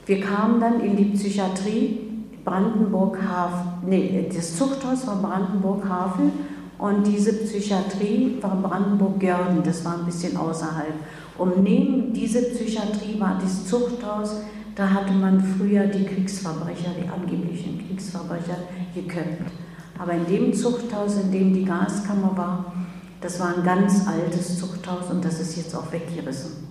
[0.06, 2.00] Wir kamen dann in die Psychiatrie
[2.44, 6.32] Brandenburg-Havel, nee, das Zuchthaus war Brandenburg-Havel
[6.78, 10.94] und diese Psychiatrie war Brandenburg-Görden, das war ein bisschen außerhalb.
[11.38, 14.38] Und neben diese Psychiatrie war das Zuchthaus
[14.78, 18.58] da hatte man früher die Kriegsverbrecher, die angeblichen Kriegsverbrecher,
[18.94, 19.52] geköpft.
[19.98, 22.74] Aber in dem Zuchthaus, in dem die Gaskammer war,
[23.20, 26.68] das war ein ganz altes Zuchthaus und das ist jetzt auch weggerissen.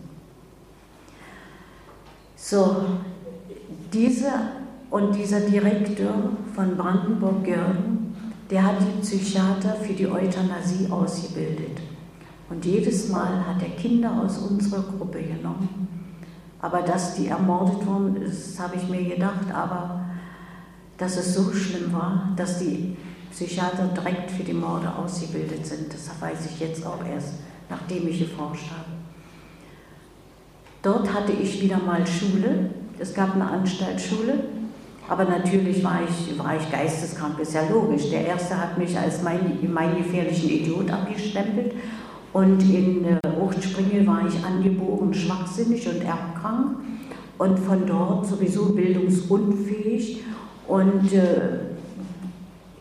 [2.37, 2.77] So,
[3.93, 4.53] dieser
[4.89, 8.06] und dieser Direktor von Brandenburg-Görden,
[8.51, 11.81] der hat die Psychiater für die Euthanasie ausgebildet.
[12.49, 15.87] Und jedes Mal hat er Kinder aus unserer Gruppe genommen
[16.61, 20.07] aber dass die ermordet wurden, das habe ich mir gedacht, aber
[20.97, 22.97] dass es so schlimm war, dass die
[23.31, 27.35] Psychiater direkt für die Morde ausgebildet sind, das weiß ich jetzt auch erst,
[27.69, 28.97] nachdem ich geforscht habe.
[30.83, 34.39] Dort hatte ich wieder mal Schule, es gab eine Anstaltsschule,
[35.09, 38.11] aber natürlich war ich, war ich geisteskrank, ist ja logisch.
[38.11, 41.75] Der Erste hat mich als meinen mein gefährlichen Idiot abgestempelt
[42.33, 46.79] und in äh, Hochspringel war ich angeboren schwachsinnig und erbkrank
[47.39, 50.25] und von dort sowieso bildungsunfähig
[50.67, 51.61] und äh,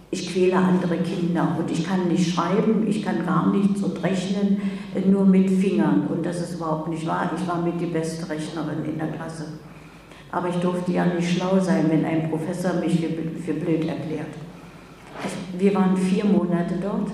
[0.10, 4.62] ich quäle andere Kinder und ich kann nicht schreiben, ich kann gar nichts und rechnen,
[4.96, 7.30] äh, nur mit Fingern und das ist überhaupt nicht wahr.
[7.38, 9.46] Ich war mit die beste Rechnerin in der Klasse.
[10.32, 14.28] Aber ich durfte ja nicht schlau sein, wenn ein Professor mich für, blöd erklärt.
[15.58, 17.10] Wir waren vier Monate dort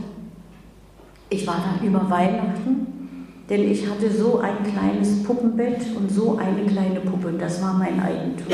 [1.31, 2.87] ich war da über Weihnachten,
[3.49, 7.73] denn ich hatte so ein kleines Puppenbett und so eine kleine Puppe und das war
[7.73, 8.47] mein Eigentum.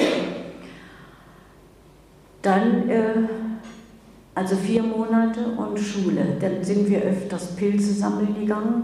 [2.43, 3.13] Dann, äh,
[4.35, 6.37] also vier Monate und Schule.
[6.39, 8.83] Dann sind wir öfters Pilze sammeln gegangen.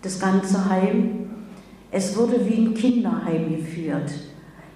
[0.00, 1.30] das ganze Heim.
[1.90, 4.12] Es wurde wie ein Kinderheim geführt.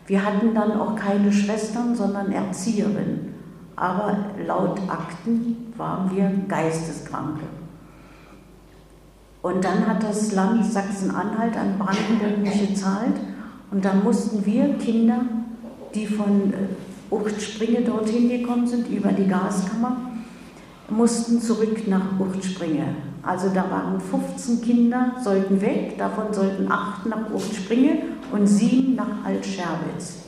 [0.09, 3.35] Wir hatten dann auch keine Schwestern, sondern Erzieherinnen.
[3.77, 7.45] Aber laut Akten waren wir Geisteskranke.
[9.43, 13.17] Und dann hat das Land Sachsen-Anhalt an Brandenburg nicht gezahlt.
[13.71, 15.21] Und dann mussten wir Kinder,
[15.95, 19.99] die von äh, Uchtspringe dorthin gekommen sind, über die Gaskammer,
[20.89, 22.97] mussten zurück nach Uchtspringe.
[23.23, 27.99] Also da waren 15 Kinder, sollten weg, davon sollten acht nach Uchtspringe
[28.33, 30.25] und sieben nach Altscherbitz.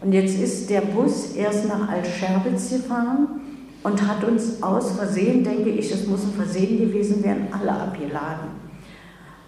[0.00, 3.40] Und jetzt ist der Bus erst nach Altscherbitz gefahren
[3.84, 8.62] und hat uns aus Versehen, denke ich, es muss ein Versehen gewesen werden, alle abgeladen.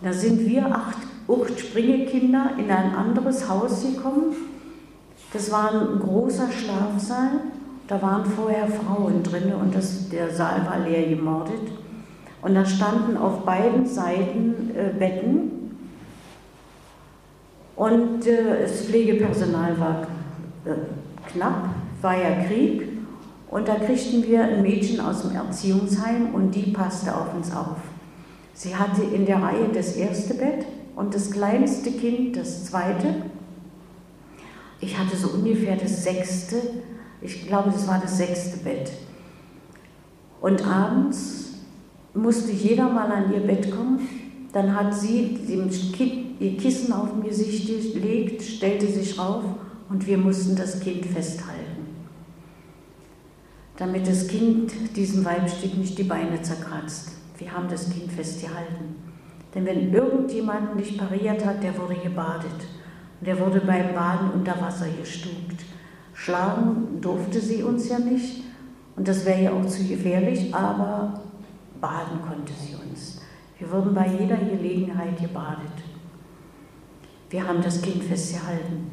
[0.03, 4.34] Da sind wir acht Uchtspringe-Kinder in ein anderes Haus gekommen.
[5.32, 7.40] Das war ein großer Schlafsaal.
[7.88, 11.84] Da waren vorher Frauen drin und das, der Saal war leer gemordet.
[12.45, 15.55] Und da standen auf beiden Seiten äh, Betten
[17.74, 20.03] und äh, das Pflegepersonal war
[20.66, 21.70] äh, knapp,
[22.03, 22.86] war ja Krieg.
[23.51, 27.78] Und da kriegten wir ein Mädchen aus dem Erziehungsheim und die passte auf uns auf.
[28.53, 30.66] Sie hatte in der Reihe das erste Bett
[30.97, 33.22] und das kleinste Kind das zweite.
[34.80, 36.57] Ich hatte so ungefähr das sechste,
[37.22, 38.92] ich glaube, das war das sechste Bett.
[40.42, 41.54] Und abends
[42.15, 44.09] musste jeder mal an ihr Bett kommen.
[44.53, 45.37] Dann hat sie
[46.39, 49.45] ihr Kissen auf dem Gesicht gelegt, stellte sich rauf
[49.89, 51.89] und wir mussten das Kind festhalten,
[53.77, 57.12] damit das Kind diesem Weibstück nicht die Beine zerkratzt.
[57.39, 58.97] Wir haben das Kind festgehalten.
[59.55, 62.51] Denn wenn irgendjemand nicht pariert hat, der wurde gebadet.
[63.21, 65.65] Und der wurde beim Baden unter Wasser gestuckt.
[66.12, 68.43] Schlagen durfte sie uns ja nicht.
[68.97, 71.21] Und das wäre ja auch zu gefährlich, aber
[71.85, 73.20] baden konnte sie uns.
[73.59, 75.76] Wir wurden bei jeder Gelegenheit gebadet.
[77.28, 78.91] Wir haben das Kind festgehalten.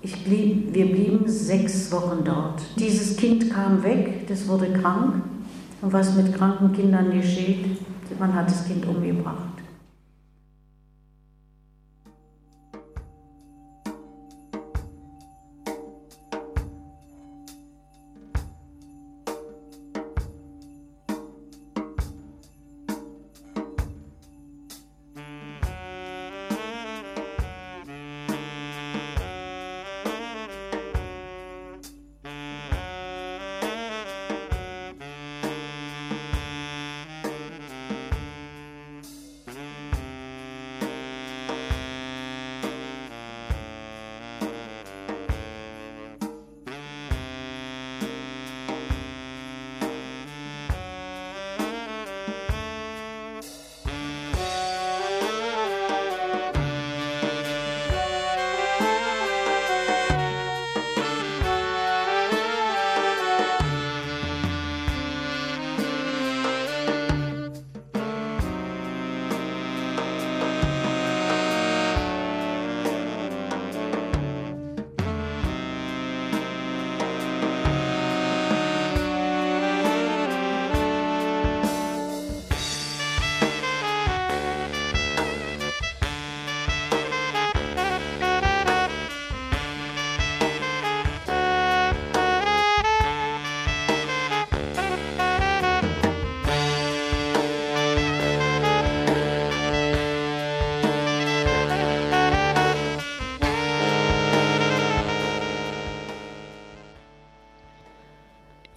[0.00, 2.62] Ich blieb, wir blieben sechs Wochen dort.
[2.78, 5.22] Dieses Kind kam weg, das wurde krank.
[5.82, 7.78] Und was mit kranken Kindern geschieht,
[8.18, 9.53] man hat das Kind umgebracht.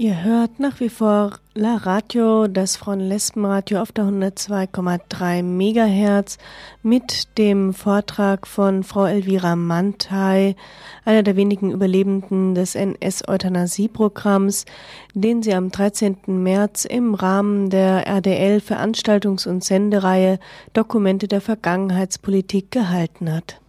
[0.08, 6.38] Ihr hört nach wie vor La Radio, das von Lesbenradio auf der 102,3 Megahertz
[6.82, 10.56] mit dem Vortrag von Frau Elvira Mantei,
[11.04, 14.64] einer der wenigen Überlebenden des NS-Euthanasie-Programms,
[15.14, 16.20] den sie am 13.
[16.42, 20.40] März im Rahmen der RDL Veranstaltungs- und Sendereihe
[20.72, 23.60] Dokumente der Vergangenheitspolitik gehalten hat.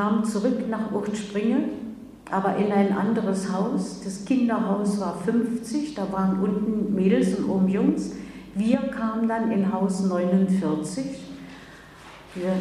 [0.00, 1.58] Kamen zurück nach Urtspringe,
[2.30, 4.00] aber in ein anderes Haus.
[4.02, 8.12] Das Kinderhaus war 50, da waren unten Mädels und oben Jungs.
[8.54, 11.04] Wir kamen dann in Haus 49.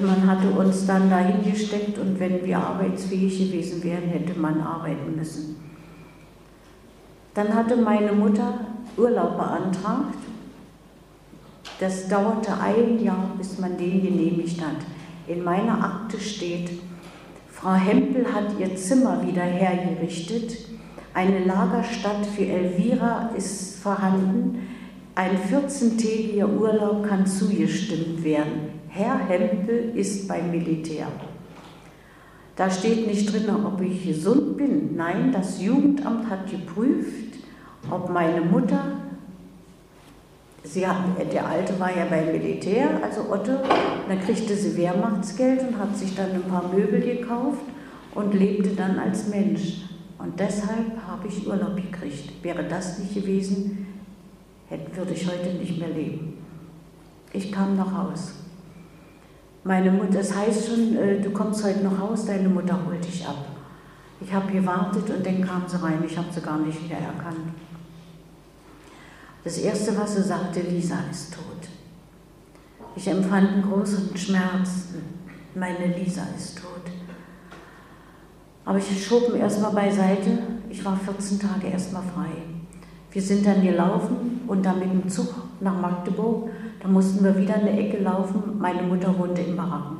[0.05, 5.15] Man hatte uns dann dahin gesteckt und wenn wir arbeitsfähig gewesen wären, hätte man arbeiten
[5.15, 5.55] müssen.
[7.33, 8.53] Dann hatte meine Mutter
[8.97, 10.17] Urlaub beantragt.
[11.79, 14.75] Das dauerte ein Jahr, bis man den genehmigt hat.
[15.25, 16.71] In meiner Akte steht,
[17.61, 20.57] Frau Hempel hat ihr Zimmer wieder hergerichtet.
[21.13, 24.65] Eine Lagerstadt für Elvira ist vorhanden.
[25.13, 28.69] Ein 14-tägiger Urlaub kann zugestimmt werden.
[28.87, 31.07] Herr Hempel ist beim Militär.
[32.55, 34.95] Da steht nicht drin, ob ich gesund bin.
[34.95, 37.39] Nein, das Jugendamt hat geprüft,
[37.91, 38.98] ob meine Mutter,
[40.63, 40.97] sie hat,
[41.31, 43.53] der Alte war ja beim Militär, also Otto,
[44.07, 47.61] dann kriegte sie Wehrmachtsgeld und hat sich dann ein paar Möbel gekauft
[48.15, 49.83] und lebte dann als Mensch.
[50.17, 52.43] Und deshalb habe ich Urlaub gekriegt.
[52.43, 53.87] Wäre das nicht gewesen,
[54.67, 56.37] hätte, würde ich heute nicht mehr leben.
[57.31, 58.33] Ich kam nach Haus.
[59.63, 63.25] Meine Mutter, das heißt schon, äh, du kommst heute nach Haus, deine Mutter holt dich
[63.25, 63.45] ab.
[64.21, 67.53] Ich habe gewartet und dann kam sie rein, ich habe sie gar nicht wieder erkannt.
[69.43, 71.69] Das Erste, was sie sagte, Lisa ist tot.
[72.95, 74.87] Ich empfand einen großen Schmerz,
[75.55, 76.91] meine Lisa ist tot.
[78.65, 82.29] Aber ich schob ihn erstmal beiseite, ich war 14 Tage erstmal frei.
[83.11, 86.49] Wir sind dann gelaufen und dann mit dem Zug nach Magdeburg.
[86.81, 88.59] Da mussten wir wieder eine Ecke laufen.
[88.59, 89.97] Meine Mutter wohnte in Baracken.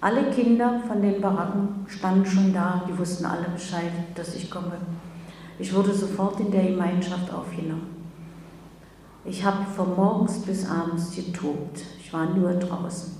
[0.00, 4.72] Alle Kinder von den Baracken standen schon da, die wussten alle Bescheid, dass ich komme.
[5.58, 7.95] Ich wurde sofort in der Gemeinschaft aufgenommen.
[9.28, 11.80] Ich habe von morgens bis abends getobt.
[11.98, 13.12] Ich war nur draußen.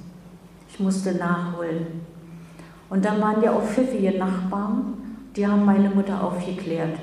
[0.69, 1.87] Ich musste nachholen.
[2.89, 4.95] Und dann waren ja auch pfiffige Nachbarn,
[5.35, 6.97] die haben meine Mutter aufgeklärt.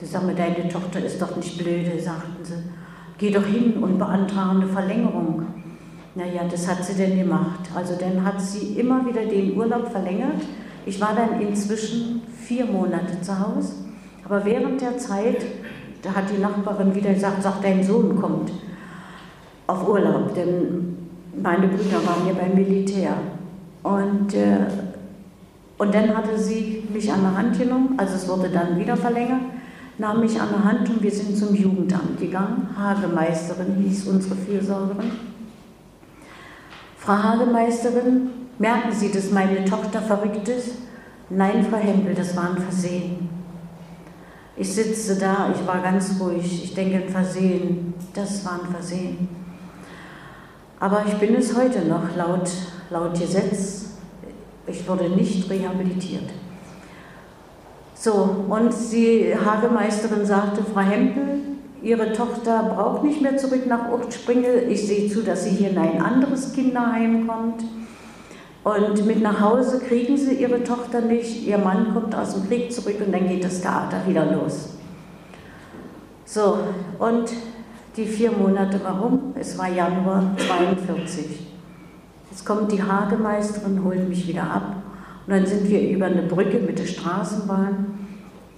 [0.00, 2.54] Die sagen mir, deine Tochter ist doch nicht blöde, sagten sie.
[3.18, 5.46] Geh doch hin und beantrage eine Verlängerung.
[6.16, 7.70] Naja, das hat sie denn gemacht.
[7.74, 10.42] Also dann hat sie immer wieder den Urlaub verlängert.
[10.86, 13.74] Ich war dann inzwischen vier Monate zu Hause.
[14.24, 15.44] Aber während der Zeit,
[16.02, 18.50] da hat die Nachbarin wieder gesagt, sag, dein Sohn kommt
[19.66, 20.34] auf Urlaub.
[20.34, 20.96] Denn
[21.42, 23.14] meine Brüder waren ja beim Militär.
[23.82, 24.66] Und, äh,
[25.78, 29.40] und dann hatte sie mich an der Hand genommen, also es wurde dann wieder verlängert
[30.00, 32.68] nahm mich an der Hand und wir sind zum Jugendamt gegangen.
[32.76, 35.12] Hagemeisterin hieß unsere Fürsorgerin.
[36.96, 40.76] Frau Hagemeisterin, merken Sie, dass meine Tochter verrückt ist?
[41.28, 43.29] Nein, Frau Hempel, das war ein Versehen.
[44.60, 46.64] Ich sitze da, ich war ganz ruhig.
[46.64, 49.26] Ich denke, ein Versehen, das war ein Versehen.
[50.78, 52.50] Aber ich bin es heute noch, laut,
[52.90, 53.86] laut Gesetz.
[54.66, 56.28] Ich wurde nicht rehabilitiert.
[57.94, 61.40] So, und die Hagemeisterin sagte, Frau Hempel,
[61.82, 64.66] Ihre Tochter braucht nicht mehr zurück nach Urtspringel.
[64.68, 67.64] Ich sehe zu, dass sie hier in ein anderes Kinderheim kommt.
[68.62, 71.46] Und mit nach Hause kriegen sie ihre Tochter nicht.
[71.46, 74.74] Ihr Mann kommt aus dem Krieg zurück und dann geht das Theater wieder los.
[76.26, 76.58] So,
[76.98, 77.30] und
[77.96, 79.34] die vier Monate, warum?
[79.34, 81.46] Es war Januar 42.
[82.30, 84.76] Jetzt kommt die Hagemeisterin, holt mich wieder ab.
[85.26, 87.89] Und dann sind wir über eine Brücke mit der Straßenbahn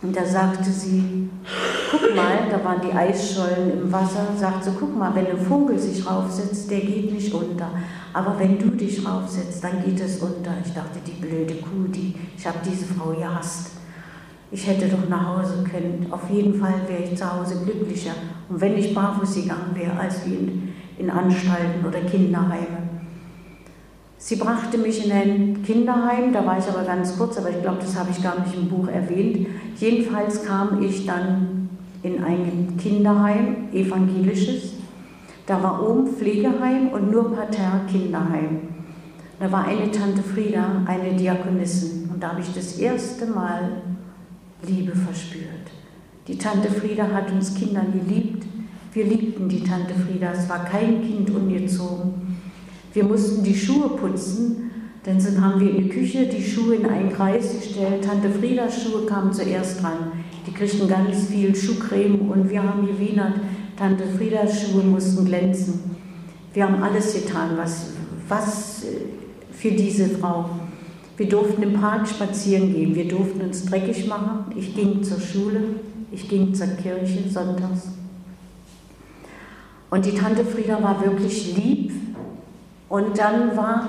[0.03, 1.31] und da sagte sie,
[1.91, 5.79] guck mal, da waren die Eisschollen im Wasser, sagt sie, guck mal, wenn ein Vogel
[5.79, 7.71] sich raufsetzt, der geht nicht unter.
[8.13, 10.53] Aber wenn du dich raufsetzt, dann geht es unter.
[10.65, 13.71] Ich dachte, die blöde Kuh, die, ich habe diese Frau gehasst.
[14.51, 16.09] Ich hätte doch nach Hause können.
[16.11, 18.13] Auf jeden Fall wäre ich zu Hause glücklicher.
[18.49, 22.82] Und wenn ich barfuß gegangen wäre, als wie in, in Anstalten oder Kinderheime.
[24.25, 27.79] Sie brachte mich in ein Kinderheim, da war ich aber ganz kurz, aber ich glaube,
[27.81, 29.49] das habe ich gar nicht im Buch erwähnt.
[29.81, 31.69] Jedenfalls kam ich dann
[32.05, 34.75] in ein Kinderheim, evangelisches.
[35.45, 38.61] Da war oben Pflegeheim und nur Parterre Kinderheim.
[39.41, 42.09] Da war eine Tante Frieda, eine Diakonissin.
[42.15, 43.83] Und da habe ich das erste Mal
[44.65, 45.67] Liebe verspürt.
[46.29, 48.47] Die Tante Frieda hat uns Kindern geliebt.
[48.93, 50.31] Wir liebten die Tante Frieda.
[50.31, 52.32] Es war kein Kind ungezogen.
[52.93, 54.71] Wir mussten die Schuhe putzen,
[55.05, 58.05] dann sind, haben wir in die Küche die Schuhe in einen Kreis gestellt.
[58.05, 60.13] Tante Friedas Schuhe kamen zuerst dran.
[60.47, 63.35] Die kriegten ganz viel Schuhcreme und wir haben gewienert.
[63.77, 65.81] Tante Friedas Schuhe mussten glänzen.
[66.53, 67.87] Wir haben alles getan, was,
[68.29, 70.51] was äh, für diese Frau.
[71.17, 74.53] Wir durften im Park spazieren gehen, wir durften uns dreckig machen.
[74.57, 75.61] Ich ging zur Schule,
[76.11, 77.89] ich ging zur Kirche sonntags.
[79.91, 81.92] Und die Tante Frieda war wirklich lieb,
[82.93, 83.89] und dann war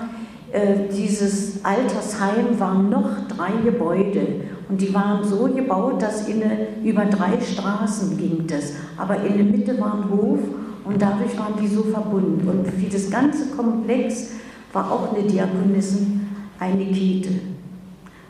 [0.54, 6.42] äh, dieses Altersheim waren noch drei Gebäude und die waren so gebaut, dass in
[6.86, 8.72] über drei Straßen ging das.
[8.96, 10.40] Aber in der Mitte war ein Hof
[10.86, 12.48] und dadurch waren die so verbunden.
[12.48, 14.36] Und für das ganze Komplex
[14.72, 16.22] war auch eine Diakonissin
[16.58, 17.42] eine Kete.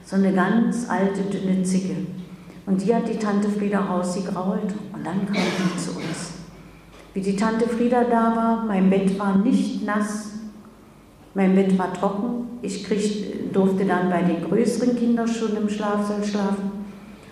[0.04, 1.98] So eine ganz alte, dünne Zicke.
[2.66, 6.32] Und die hat die Tante Frieda rausgegrault und dann kam die zu uns.
[7.14, 10.33] Wie die Tante Frieda da war, mein Bett war nicht nass,
[11.34, 12.60] mein Bett war trocken.
[12.62, 16.72] Ich krieg, durfte dann bei den größeren Kindern schon im Schlafsaal schlafen.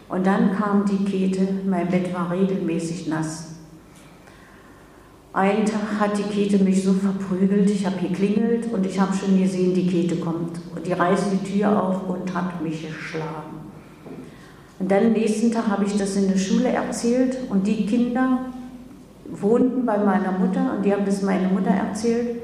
[0.10, 3.48] Und dann kam die Kete, mein Bett war regelmäßig nass.
[5.34, 9.40] Einen Tag hat die Kete mich so verprügelt, ich habe geklingelt und ich habe schon
[9.40, 10.60] gesehen, die Kete kommt.
[10.76, 13.62] Und die reißt die Tür auf und hat mich geschlagen.
[14.80, 18.40] Und dann nächsten Tag habe ich das in der Schule erzählt und die Kinder
[19.30, 22.42] wohnten bei meiner Mutter und die haben das meiner Mutter erzählt.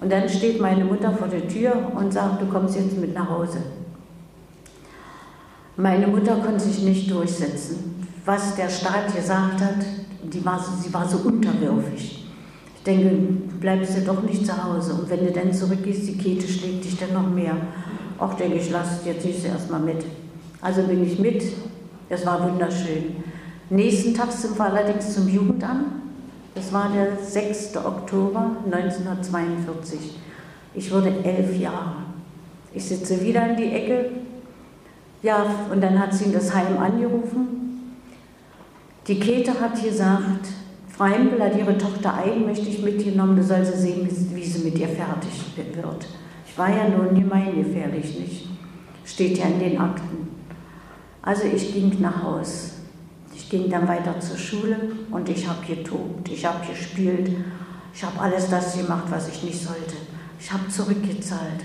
[0.00, 3.28] Und dann steht meine Mutter vor der Tür und sagt, du kommst jetzt mit nach
[3.28, 3.58] Hause.
[5.76, 8.06] Meine Mutter konnte sich nicht durchsetzen.
[8.24, 9.84] Was der Staat gesagt hat,
[10.22, 12.28] die war, sie war so unterwürfig.
[12.76, 13.16] Ich denke,
[13.60, 14.94] bleibst du doch nicht zu Hause.
[14.94, 17.56] Und wenn du dann zurückgehst, die Kete schlägt dich dann noch mehr.
[18.18, 20.04] Auch denke ich, lass, jetzt du erstmal mit.
[20.60, 21.42] Also bin ich mit.
[22.08, 23.16] Das war wunderschön.
[23.70, 25.86] Nächsten Tag sind wir allerdings zum Jugendamt.
[26.54, 27.76] Das war der 6.
[27.76, 30.18] Oktober 1942.
[30.74, 32.04] Ich wurde elf Jahre.
[32.72, 34.10] Ich sitze wieder in die Ecke.
[35.22, 37.58] Ja, und dann hat sie in das Heim angerufen
[39.08, 40.48] die Käthe hat gesagt,
[40.86, 44.88] Frau Hempel hat ihre Tochter eigenmächtig mitgenommen, du soll sie sehen, wie sie mit ihr
[44.88, 46.06] fertig wird.
[46.46, 48.48] Ich war ja nun gemeingefährlich, nicht?
[49.06, 50.28] Steht ja in den Akten.
[51.22, 52.74] Also ich ging nach Haus.
[53.48, 54.76] Ich ging dann weiter zur Schule
[55.10, 57.30] und ich habe getobt, ich habe gespielt,
[57.94, 59.94] ich habe alles das gemacht, was ich nicht sollte.
[60.38, 61.64] Ich habe zurückgezahlt.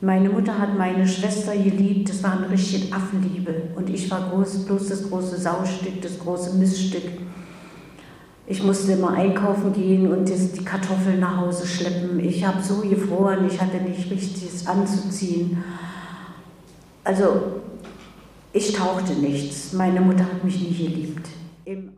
[0.00, 3.68] Meine Mutter hat meine Schwester geliebt, das war ein richtiges Affenliebe.
[3.76, 7.04] Und ich war groß, bloß das große Saustück, das große Miststück.
[8.48, 12.18] Ich musste immer einkaufen gehen und die Kartoffeln nach Hause schleppen.
[12.18, 15.62] Ich habe so gefroren, ich hatte nicht richtiges anzuziehen.
[17.04, 17.62] Also
[18.54, 19.72] ich tauchte nichts.
[19.72, 21.28] Meine Mutter hat mich nie geliebt.
[21.64, 21.94] Im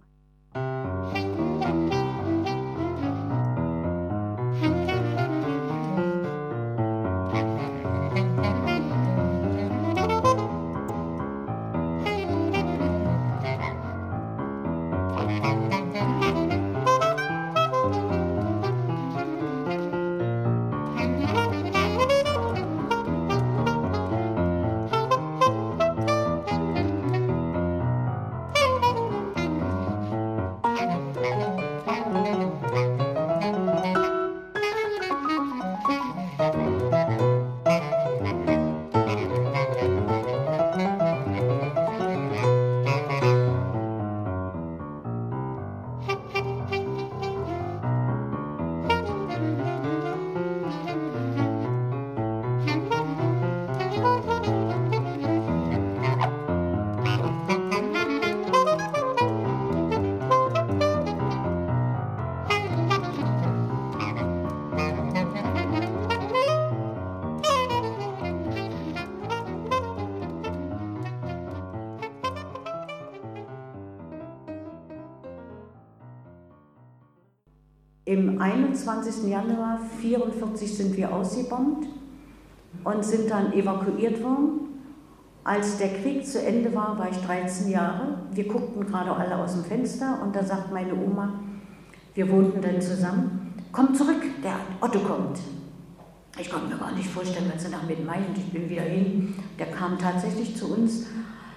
[78.08, 79.28] Im 21.
[79.28, 81.88] Januar 1944 sind wir ausgebombt
[82.84, 84.80] und sind dann evakuiert worden.
[85.42, 88.18] Als der Krieg zu Ende war, war ich 13 Jahre.
[88.30, 91.40] Wir guckten gerade alle aus dem Fenster und da sagt meine Oma,
[92.14, 95.40] wir wohnten dann zusammen, komm zurück, der Otto kommt.
[96.38, 99.34] Ich konnte mir gar nicht vorstellen, als er nach Mai und ich bin wieder hin.
[99.58, 101.06] Der kam tatsächlich zu uns.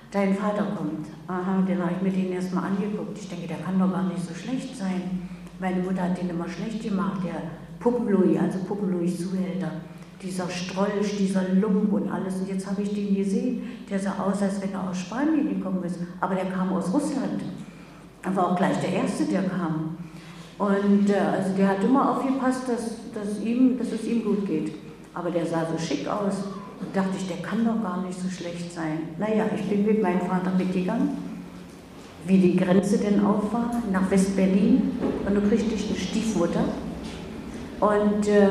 [0.09, 1.05] Dein Vater kommt.
[1.27, 3.15] Aha, den habe ich mir den erstmal angeguckt.
[3.19, 5.28] Ich denke, der kann doch gar nicht so schlecht sein.
[5.59, 7.41] Meine Mutter hat den immer schlecht gemacht, der
[7.79, 9.71] Puppenlouis, also Puppenlouis Zuhälter.
[10.21, 12.35] Dieser Strolch, dieser Lump und alles.
[12.37, 15.83] Und jetzt habe ich den gesehen, der sah aus, als wenn er aus Spanien gekommen
[15.83, 15.99] ist.
[16.19, 17.41] Aber der kam aus Russland.
[18.21, 19.97] Er war auch gleich der Erste, der kam.
[20.57, 24.73] Und äh, also der hat immer aufgepasst, dass, dass, ihm, dass es ihm gut geht.
[25.13, 26.43] Aber der sah so schick aus.
[26.81, 28.99] Und dachte ich, der kann doch gar nicht so schlecht sein.
[29.17, 31.28] Naja, ich bin mit meinem Vater mitgegangen
[32.25, 34.91] wie die Grenze denn auf war, nach West-Berlin.
[35.25, 36.63] Und du kriegte ich eine Stiefmutter.
[37.79, 38.47] Und äh,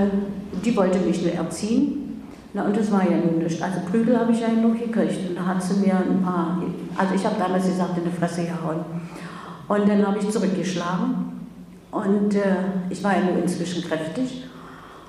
[0.64, 2.22] die wollte mich nur erziehen.
[2.54, 3.60] Na, und das war ja nun nichts.
[3.60, 5.28] Also Prügel habe ich ja noch gekriegt.
[5.28, 6.62] Und da hat sie mir ein paar,
[6.96, 8.84] also ich habe damals gesagt, in die Fresse gehauen.
[9.68, 11.28] Und dann habe ich zurückgeschlagen.
[11.90, 12.56] Und äh,
[12.90, 14.44] ich war ja nur inzwischen kräftig.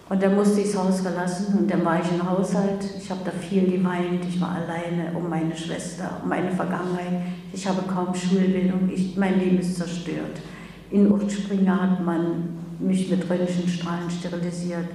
[0.10, 2.84] Und dann musste ich das Haus verlassen und dann war ich im Haushalt.
[2.99, 4.26] Ich habe da viel geweint.
[4.28, 7.22] Ich war alleine um meine Schwester, um meine Vergangenheit.
[7.53, 8.89] Ich habe kaum Schulbildung.
[8.91, 10.41] Ich, mein Leben ist zerstört.
[10.89, 12.49] In Urtspringer hat man
[12.80, 14.88] mich mit Röntgenstrahlen sterilisiert.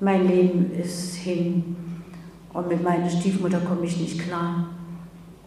[0.00, 1.76] Mein Leben ist hin.
[2.52, 4.66] Und mit meiner Stiefmutter komme ich nicht klar.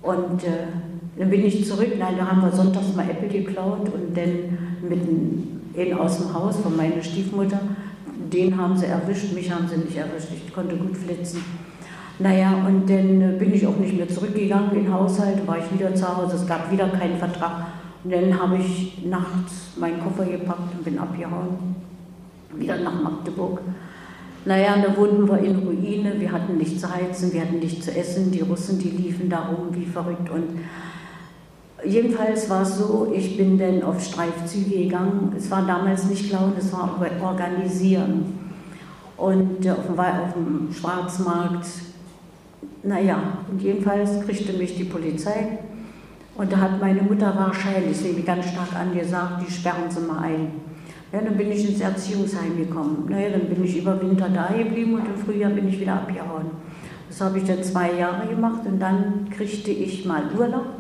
[0.01, 0.67] Und äh,
[1.17, 1.89] dann bin ich zurück.
[1.99, 6.57] Nein, da haben wir sonntags mal Apple geklaut und dann mit einem aus dem Haus
[6.57, 7.59] von meiner Stiefmutter
[8.33, 10.29] den haben sie erwischt, mich haben sie nicht erwischt.
[10.33, 11.43] Ich konnte gut flitzen.
[12.19, 15.73] Naja, und dann äh, bin ich auch nicht mehr zurückgegangen in den Haushalt, war ich
[15.73, 17.67] wieder zu Hause, es gab wieder keinen Vertrag.
[18.03, 21.75] Und dann habe ich nachts meinen Koffer gepackt und bin abgehauen,
[22.55, 23.61] wieder nach Magdeburg.
[24.45, 27.95] Naja, da wohnten wir in Ruine, wir hatten nichts zu heizen, wir hatten nichts zu
[27.95, 30.29] essen, die Russen, die liefen da rum wie verrückt.
[30.29, 30.59] Und
[31.85, 35.33] Jedenfalls war es so, ich bin dann auf Streifzüge gegangen.
[35.37, 38.37] Es war damals nicht klauen, es war organisieren.
[39.15, 41.65] Und auf dem, auf dem Schwarzmarkt,
[42.83, 43.19] naja,
[43.49, 45.59] und jedenfalls kriegte mich die Polizei.
[46.35, 50.51] Und da hat meine Mutter wahrscheinlich, mich ganz stark angesagt, die sperren sie mal ein.
[51.11, 53.07] Ja, dann bin ich ins Erziehungsheim gekommen.
[53.09, 56.51] Naja, dann bin ich über Winter da geblieben und im Frühjahr bin ich wieder abgehauen.
[57.09, 60.78] Das habe ich dann zwei Jahre gemacht und dann kriegte ich mal Urlaub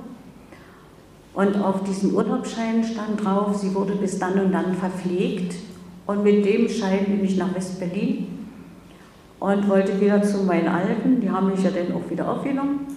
[1.39, 5.55] und auf diesem Urlaubsschein stand drauf, sie wurde bis dann und dann verpflegt.
[6.05, 8.27] Und mit dem Schein bin ich nach West-Berlin
[9.39, 11.21] und wollte wieder zu meinen Alten.
[11.21, 12.87] Die haben mich ja dann auch wieder aufgenommen.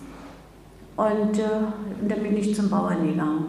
[0.97, 3.45] Und äh, dann bin ich zum Bauern gegangen.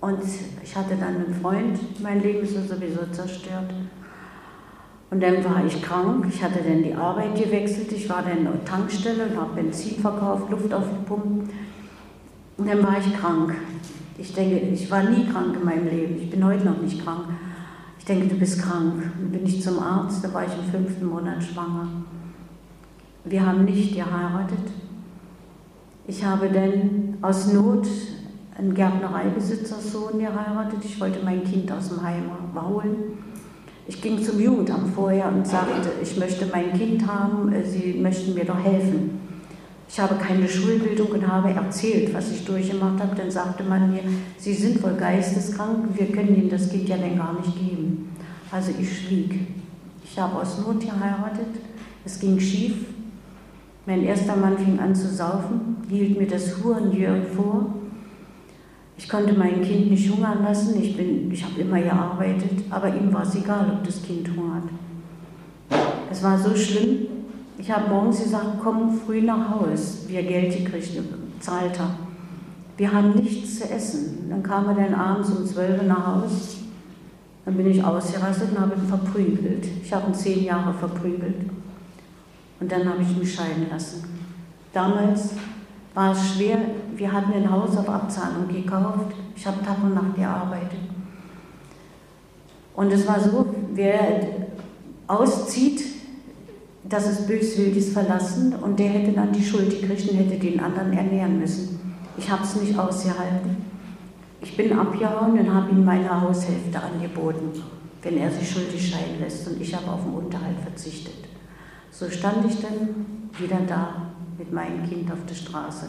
[0.00, 0.20] Und
[0.64, 3.70] ich hatte dann einen Freund, mein Leben ist sowieso zerstört.
[5.10, 8.44] Und dann war ich krank, ich hatte dann die Arbeit gewechselt, ich war dann in
[8.44, 11.50] der Tankstelle und habe Benzin verkauft, Luft aufgepumpt.
[12.60, 13.54] Und dann war ich krank.
[14.18, 16.20] Ich denke, ich war nie krank in meinem Leben.
[16.20, 17.24] Ich bin heute noch nicht krank.
[17.98, 19.02] Ich denke, du bist krank.
[19.18, 21.88] Dann bin ich zum Arzt, da war ich im fünften Monat schwanger.
[23.24, 24.58] Wir haben nicht geheiratet.
[26.06, 27.88] Ich habe dann aus Not
[28.58, 30.84] einen Gärtnereibesitzersohn geheiratet.
[30.84, 32.94] Ich wollte mein Kind aus dem Heim holen.
[33.86, 38.44] Ich ging zum Jugendamt vorher und sagte, ich möchte mein Kind haben, Sie möchten mir
[38.44, 39.29] doch helfen
[39.92, 44.02] ich habe keine Schulbildung und habe erzählt, was ich durchgemacht habe, dann sagte man mir,
[44.38, 48.12] Sie sind wohl geisteskrank, wir können Ihnen das Kind ja dann gar nicht geben.
[48.52, 49.48] Also ich schwieg.
[50.04, 51.60] Ich habe aus Not geheiratet,
[52.04, 52.74] es ging schief.
[53.84, 57.74] Mein erster Mann fing an zu saufen, hielt mir das Hurenjörg vor.
[58.96, 63.24] Ich konnte mein Kind nicht hungern lassen, ich, ich habe immer gearbeitet, aber ihm war
[63.24, 64.68] es egal, ob das Kind hungert.
[66.10, 67.06] Es war so schlimm,
[67.60, 70.98] ich habe morgens gesagt, komm früh nach Haus, wie er Geld gekriegt,
[71.40, 71.90] zahlt er.
[72.78, 74.30] Wir haben nichts zu essen.
[74.30, 76.56] Dann kam er dann abends um 12 Uhr nach Haus.
[77.44, 79.66] Dann bin ich ausgerastet und habe ihn verprügelt.
[79.84, 81.50] Ich habe ihn zehn Jahre verprügelt.
[82.58, 84.04] Und dann habe ich mich scheiden lassen.
[84.72, 85.32] Damals
[85.92, 86.58] war es schwer.
[86.96, 89.12] Wir hatten ein Haus auf Abzahlung gekauft.
[89.36, 90.80] Ich habe Tag und Nacht gearbeitet.
[92.74, 94.26] Und es war so, wer
[95.06, 95.99] auszieht,
[96.90, 100.92] das ist böswilliges Verlassen und der hätte dann die Schuld gekriegt und hätte den anderen
[100.92, 101.78] ernähren müssen.
[102.18, 103.56] Ich habe es nicht ausgehalten.
[104.42, 107.52] Ich bin abgehauen und habe ihm meine Haushälfte angeboten,
[108.02, 111.14] wenn er sich schuldig scheiden lässt und ich habe auf den Unterhalt verzichtet.
[111.92, 113.06] So stand ich dann
[113.38, 115.86] wieder da mit meinem Kind auf der Straße.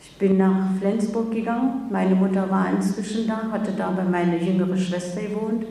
[0.00, 1.88] Ich bin nach Flensburg gegangen.
[1.90, 5.66] Meine Mutter war inzwischen da, hatte da bei meiner jüngeren Schwester gewohnt.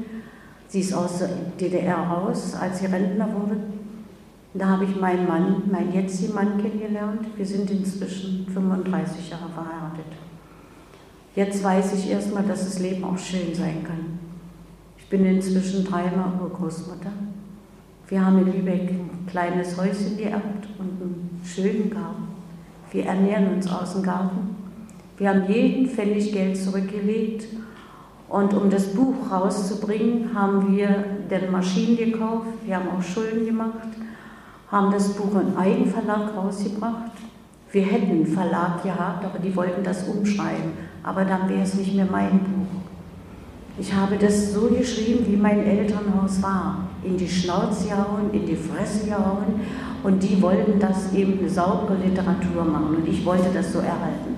[0.67, 1.29] Sie ist aus der
[1.59, 3.57] DDR raus, als sie Rentner wurde.
[4.57, 7.21] Da habe ich meinen Mann, meinen jetzigen Mann kennengelernt.
[7.35, 10.05] Wir sind inzwischen 35 Jahre verheiratet.
[11.35, 14.17] Jetzt weiß ich erstmal, dass das Leben auch schön sein kann.
[14.97, 17.11] Ich bin inzwischen dreimal Urgroßmutter.
[18.07, 22.27] Wir haben in Lübeck ein kleines Häuschen geerbt und einen schönen Garten.
[22.91, 24.55] Wir ernähren uns aus dem Garten.
[25.17, 27.45] Wir haben jeden Pfennig Geld zurückgelegt.
[28.27, 32.47] Und um das Buch rauszubringen, haben wir den Maschinen gekauft.
[32.65, 33.87] Wir haben auch Schulden gemacht
[34.71, 37.11] haben das Buch im Eigenverlag rausgebracht.
[37.71, 40.73] Wir hätten einen Verlag gehabt, aber die wollten das umschreiben.
[41.03, 42.81] Aber dann wäre es nicht mehr mein Buch.
[43.79, 46.87] Ich habe das so geschrieben, wie mein Elternhaus war.
[47.03, 49.61] In die Schnauze gehauen, in die Fresse gehauen.
[50.03, 52.97] Und die wollten das eben eine saubere Literatur machen.
[52.97, 54.35] Und ich wollte das so erhalten.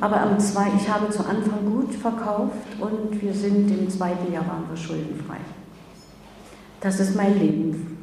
[0.00, 4.46] Aber am zwei, ich habe zu Anfang gut verkauft und wir sind im zweiten Jahr
[4.46, 5.36] waren wir schuldenfrei.
[6.80, 7.99] Das ist mein Leben.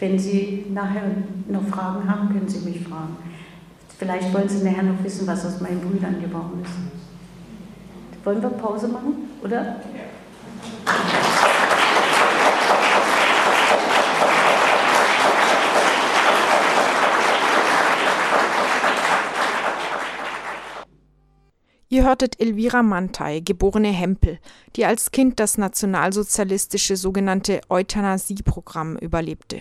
[0.00, 1.02] Wenn Sie nachher
[1.46, 3.18] noch Fragen haben, können Sie mich fragen.
[3.98, 8.24] Vielleicht wollen Sie nachher noch wissen, was aus meinen Brüdern geworden ist.
[8.24, 9.62] Wollen wir Pause machen, oder?
[9.62, 9.76] Ja.
[21.92, 24.38] Ihr hörtet Elvira Mantay, geborene Hempel,
[24.76, 29.60] die als Kind das nationalsozialistische sogenannte Euthanasie-Programm überlebte.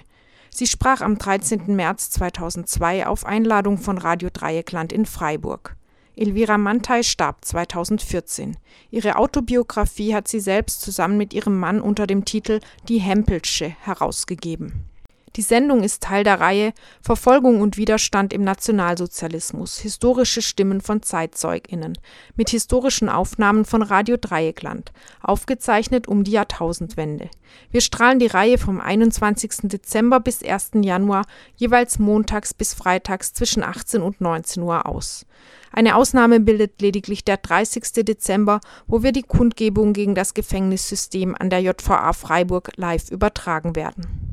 [0.52, 1.76] Sie sprach am 13.
[1.76, 5.76] März 2002 auf Einladung von Radio Dreieckland in Freiburg.
[6.16, 8.58] Elvira Mantei starb 2014.
[8.91, 14.86] Ihre Autobiografie hat sie selbst zusammen mit ihrem Mann unter dem Titel Die Hempelsche herausgegeben.
[15.36, 19.78] Die Sendung ist Teil der Reihe Verfolgung und Widerstand im Nationalsozialismus.
[19.78, 22.00] Historische Stimmen von ZeitzeugInnen
[22.36, 27.30] mit historischen Aufnahmen von Radio Dreieckland, aufgezeichnet um die Jahrtausendwende.
[27.70, 29.70] Wir strahlen die Reihe vom 21.
[29.70, 30.72] Dezember bis 1.
[30.82, 31.26] Januar
[31.56, 35.28] jeweils montags bis freitags zwischen 18 und 19 Uhr aus.
[35.72, 38.04] Eine Ausnahme bildet lediglich der 30.
[38.04, 44.29] Dezember, wo wir die Kundgebung gegen das Gefängnissystem an der JVA Freiburg live übertragen werden